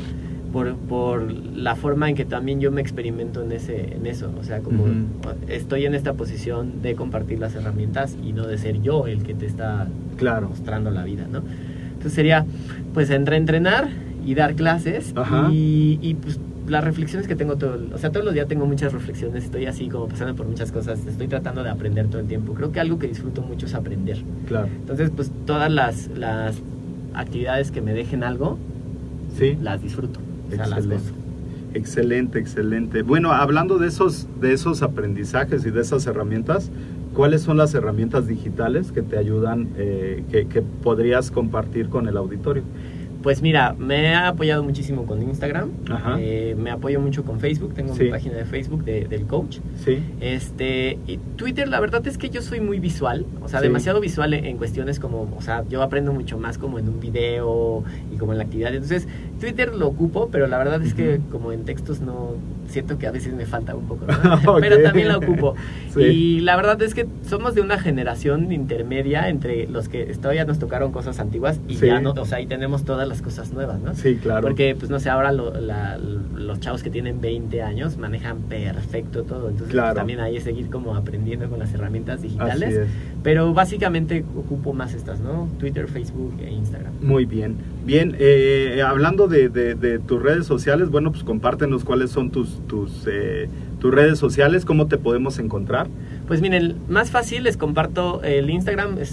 [0.53, 4.45] por, por la forma en que también yo me experimento en ese en eso, o
[4.45, 4.93] sea, como Ujú.
[5.49, 9.35] estoy en esta posición de compartir las herramientas y no de ser yo el que
[9.35, 10.49] te está Claro.
[10.49, 11.43] mostrando la vida, ¿no?
[11.93, 12.47] Entonces sería
[12.95, 13.89] pues entre entrenar
[14.25, 15.49] y dar clases Ajá.
[15.51, 18.93] y, y, pues las reflexiones que tengo todo, o sea, todos los días tengo muchas
[18.93, 22.55] reflexiones, estoy así como pasando por muchas cosas, estoy tratando de aprender todo el tiempo.
[22.55, 24.19] Creo que algo que disfruto mucho es aprender.
[24.47, 24.69] Claro.
[24.69, 26.57] Entonces, pues todas las, las
[27.15, 28.59] actividades que me dejen algo,
[29.37, 29.59] Sí.
[29.61, 30.21] las disfruto.
[30.51, 31.03] O sea, Excelente.
[31.75, 33.03] Excelente, excelente.
[33.03, 36.71] Bueno, hablando de esos, de esos aprendizajes y de esas herramientas,
[37.15, 42.17] ¿cuáles son las herramientas digitales que te ayudan, eh, que, que podrías compartir con el
[42.17, 42.63] auditorio?
[43.25, 46.19] Pues mira, me he apoyado muchísimo con Instagram, Ajá.
[46.21, 48.05] eh, me apoyo mucho con Facebook, tengo Sí.
[48.05, 49.61] mi página de Facebook de- del coach.
[49.83, 49.99] Sí.
[50.21, 53.67] Este, y Twitter, la verdad es que yo soy muy visual, o sea, Sí.
[53.67, 57.01] demasiado visual en, en cuestiones como, o sea, yo aprendo mucho más como en un
[57.01, 58.75] video y como en la actividad.
[58.75, 59.09] Entonces,
[59.45, 62.33] Twitter lo ocupo, pero la verdad es que como en textos no,
[62.67, 64.07] siento que a veces me falta un poco,
[64.61, 65.55] pero también la ocupo.
[65.95, 66.01] Sí.
[66.01, 70.59] Y la verdad es que somos de una generación intermedia entre los que todavía nos
[70.59, 71.87] tocaron cosas antiguas y Sí.
[71.87, 73.95] ya no, o sea, y tenemos todas las cosas nuevas, ¿no?
[73.95, 74.43] Sí, claro.
[74.43, 79.23] Porque, pues no sé, ahora lo- la- los chavos que tienen 20 años manejan perfecto
[79.23, 79.51] todo.
[79.51, 79.91] Entonces, Claro.
[79.91, 82.75] pues, también ahí es seguir como aprendiendo con las herramientas digitales.
[82.75, 82.89] es.
[83.23, 85.49] Pero básicamente ocupo más estas, ¿no?
[85.61, 86.93] Twitter, Facebook e Instagram.
[87.03, 87.55] Muy bien.
[87.85, 92.67] Bien, eh, hablando de, de- de tus redes sociales, bueno, pues compártenos cuáles son tus,
[92.67, 95.89] tus, eh, tus redes sociales, cómo te podemos encontrar.
[96.27, 99.13] Pues miren, más fácil les comparto el Instagram, es.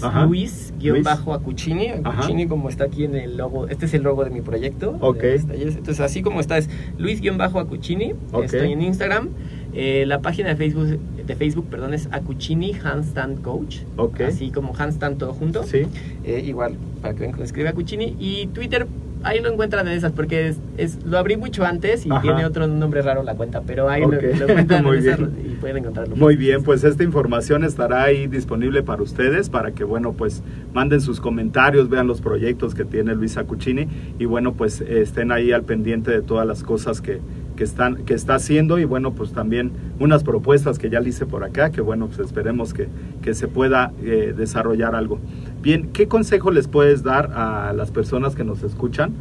[0.94, 1.88] Luis-Acuccini.
[2.02, 4.96] Acuccini como está aquí en el logo, este es el logo de mi proyecto.
[5.00, 5.22] Ok.
[5.24, 8.14] Entonces así como está es Luis-Acuccini.
[8.32, 8.44] Ok.
[8.44, 9.28] Estoy en Instagram.
[9.74, 13.78] Eh, la página de Facebook, de Facebook perdón, es Acuccini Handstand Coach.
[13.96, 14.20] Ok.
[14.22, 15.62] Así como handstand todo junto.
[15.64, 15.82] Sí.
[16.24, 18.16] Eh, igual, para que vean cómo escribe Acuccini.
[18.18, 18.86] Y Twitter,
[19.24, 22.22] ahí lo encuentran en esas, porque es, es- lo abrí mucho antes y Ajá.
[22.22, 25.36] tiene otro nombre raro la cuenta, pero ahí lo, lo encuentran Muy en esas bien.
[25.46, 26.16] y pueden encontrarlo.
[26.16, 30.42] Muy bien, pues esta información estará ahí disponible para ustedes, para que, bueno, pues
[30.74, 33.86] manden sus comentarios, vean los proyectos que tiene Luisa Cuccini
[34.18, 37.20] y, bueno, pues estén ahí al pendiente de todas las cosas que,
[37.56, 41.26] que, están, que está haciendo y, bueno, pues también unas propuestas que ya le hice
[41.26, 42.88] por acá, que, bueno, pues esperemos que,
[43.22, 45.18] que se pueda eh, desarrollar algo.
[45.62, 49.12] Bien, ¿qué consejo les puedes dar a las personas que nos escuchan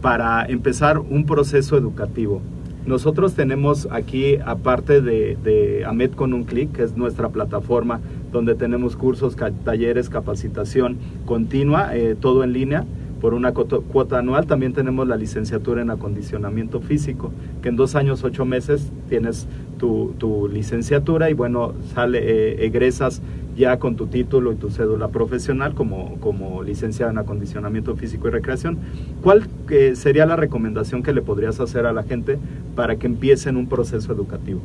[0.00, 2.42] para empezar un proceso educativo?
[2.86, 8.54] Nosotros tenemos aquí, aparte de, de AMED con un clic, que es nuestra plataforma donde
[8.54, 12.84] tenemos cursos, talleres, capacitación continua, eh, todo en línea,
[13.24, 14.46] por una cuota anual.
[14.46, 19.46] También tenemos la licenciatura en acondicionamiento físico, que en dos años, ocho meses tienes
[19.78, 23.22] tu, tu licenciatura y bueno, sale, eh, egresas
[23.56, 28.30] ya con tu título y tu cédula profesional como, como licenciado en acondicionamiento físico y
[28.30, 28.76] recreación.
[29.22, 32.36] ¿Cuál eh, sería la recomendación que le podrías hacer a la gente
[32.76, 34.60] para que empiecen un proceso educativo?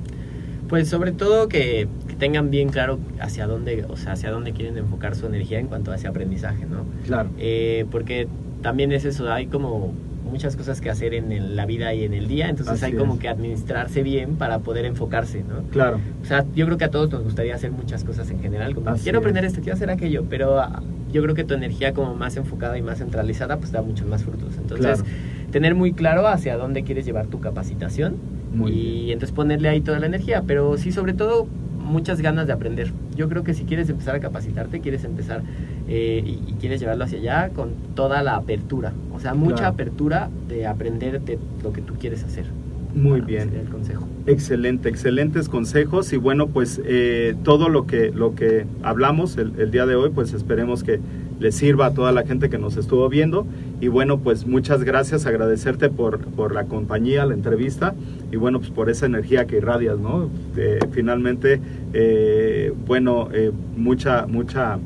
[0.67, 4.77] Pues sobre todo que, que tengan bien claro hacia dónde, o sea, hacia dónde quieren
[4.77, 6.83] enfocar su energía en cuanto a ese aprendizaje, ¿no?
[7.07, 7.29] Claro.
[7.39, 8.27] Eh, porque
[8.61, 9.93] también es eso, hay como
[10.29, 13.27] muchas cosas que hacer en la vida y en el día, entonces hay como que
[13.27, 15.63] administrarse bien para poder enfocarse, ¿no?
[15.71, 15.99] Claro.
[16.21, 18.95] O sea, yo creo que a todos nos gustaría hacer muchas cosas en general, como
[18.95, 22.37] quiero aprender esto, quiero hacer aquello, pero ah, yo creo que tu energía como más
[22.37, 24.57] enfocada y más centralizada pues da muchos más frutos.
[24.57, 25.03] Entonces,
[25.51, 28.17] tener muy claro hacia dónde quieres llevar tu capacitación
[28.67, 31.47] y entonces ponerle ahí toda la energía, pero sí sobre todo
[31.89, 32.91] muchas ganas de aprender.
[33.15, 35.41] Yo creo que si quieres empezar a capacitarte, quieres empezar
[35.87, 40.67] eh, y, quieres llevarlo hacia allá con toda la apertura, o sea, mucha apertura de
[40.67, 42.45] aprender de lo que tú quieres hacer.
[42.93, 43.51] Muy bien.
[43.53, 44.07] El consejo.
[44.25, 49.71] Excelente, excelentes consejos y bueno, pues eh, todo lo que, lo que hablamos el, el,
[49.71, 50.99] día de hoy, pues esperemos que
[51.39, 53.45] les sirva a toda la gente que nos estuvo viendo
[53.81, 57.95] y bueno, pues muchas gracias, agradecerte por, por la compañía, la entrevista
[58.31, 60.29] y bueno, pues por esa energía que irradias, ¿no?
[60.57, 61.61] Eh, finalmente,
[61.93, 63.29] eh, bueno,
[63.75, 64.79] mucha, mucha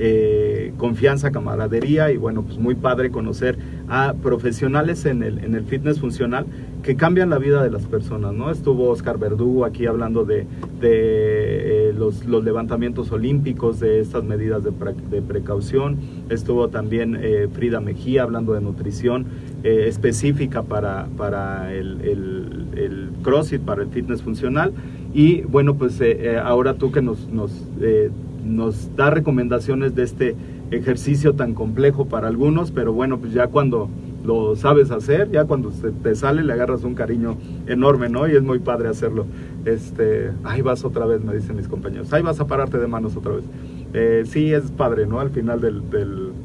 [0.00, 5.64] eh, confianza, camaradería y bueno, pues muy padre conocer a profesionales en el, en el
[5.64, 6.46] fitness funcional
[6.88, 8.50] que cambian la vida de las personas, ¿no?
[8.50, 10.46] Estuvo Oscar Verdugo aquí hablando de,
[10.80, 14.72] de eh, los, levantamientos olímpicos, de estas medidas de,
[15.20, 15.98] precaución,
[16.30, 19.26] estuvo también eh, Frida Mejía hablando de nutrición
[19.64, 24.72] específica para, para el, el, el, CrossFit, para el fitness funcional
[25.12, 26.00] y bueno, pues
[26.42, 27.50] ahora tú que nos, nos
[28.48, 30.36] nos da recomendaciones de este
[30.70, 33.88] ejercicio tan complejo para algunos, pero bueno, pues ya cuando
[34.28, 38.28] lo sabes hacer, ya cuando se te sale le agarras un cariño enorme, ¿no?
[38.28, 39.24] Y es muy padre hacerlo.
[39.64, 43.16] Este, ahí vas otra vez, me dicen mis compañeros, ahí vas a pararte de manos
[43.16, 43.44] otra vez.
[43.94, 45.18] Eh, sí, es padre, ¿no?
[45.20, 45.82] Al final del,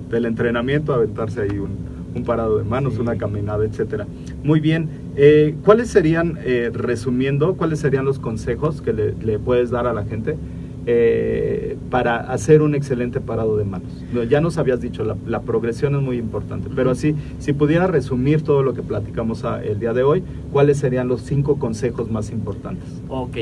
[0.10, 4.08] del, entrenamiento, aventarse ahí un, parado de manos, una caminada, etcétera.
[4.46, 4.88] Muy bien.
[5.18, 9.94] Eh, ¿Cuáles serían, eh, resumiendo, cuáles serían los consejos que le, le puedes dar a
[9.94, 10.38] la gente?
[10.86, 14.04] Eh, para hacer un excelente parado de manos.
[14.30, 18.64] Ya nos habías dicho, la, progresión es muy importante, pero así, si pudiera resumir todo
[18.64, 22.84] lo que platicamos el día de hoy, ¿cuáles serían los cinco consejos más importantes?
[23.08, 23.38] Ok,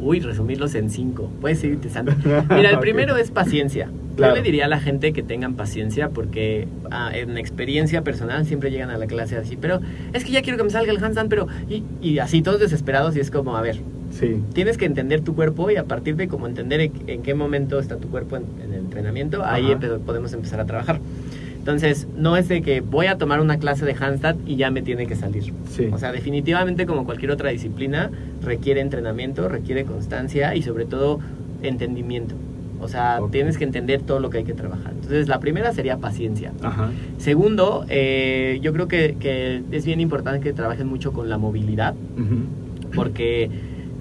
[0.00, 2.12] uy, resumirlos en cinco, puede ser interesante.
[2.54, 3.90] Mira, el primero es paciencia.
[4.16, 8.70] Yo le diría a la gente que tengan paciencia porque ah, en experiencia personal siempre
[8.70, 9.80] llegan a la clase así, pero
[10.12, 13.14] es que ya quiero que me salga el handstand, pero y, y así todos desesperados
[13.16, 13.80] y es como, a ver,
[14.52, 17.96] Tienes que entender tu cuerpo y a partir de cómo entender en, qué momento está
[17.96, 21.00] tu cuerpo en, el entrenamiento, ahí podemos empezar a trabajar.
[21.58, 24.80] Entonces, no es de que voy a tomar una clase de handstand y ya me
[24.80, 25.52] tiene que salir.
[25.92, 28.10] O sea, definitivamente como cualquier otra disciplina,
[28.42, 31.20] requiere entrenamiento, requiere constancia y sobre todo
[31.62, 32.34] entendimiento.
[32.80, 34.92] O sea, tienes que entender todo lo que hay que trabajar.
[34.92, 36.52] Entonces, la primera sería paciencia.
[37.18, 41.94] Segundo, eh, yo creo que, es bien importante que trabajen mucho con la movilidad,
[42.94, 43.50] porque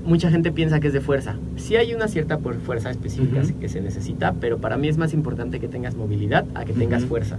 [0.08, 1.36] mucha gente piensa que es de fuerza.
[1.58, 5.60] Sí hay una cierta fuerza específica que se necesita, pero para mí es más importante
[5.60, 7.38] que tengas movilidad a que tengas fuerza.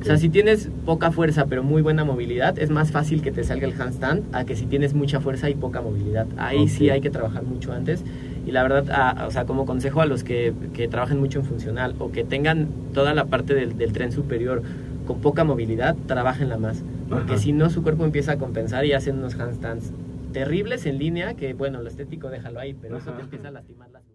[0.00, 3.44] O sea, si tienes poca fuerza pero muy buena movilidad, es más fácil que te
[3.44, 6.26] salga el handstand a que si tienes mucha fuerza y poca movilidad.
[6.38, 8.02] Ahí sí hay que trabajar mucho antes.
[8.46, 11.96] Y la verdad, o sea, como consejo a los que, que, trabajen mucho en funcional
[11.98, 14.62] o que tengan toda la parte del, del tren superior
[15.06, 16.82] con poca movilidad, trabajenla más.
[17.08, 19.92] Porque si no, su cuerpo empieza a compensar y hacen unos handstands
[20.36, 23.88] terribles en línea, que bueno, lo estético déjalo ahí, pero eso te empieza a lastimar
[23.88, 24.05] las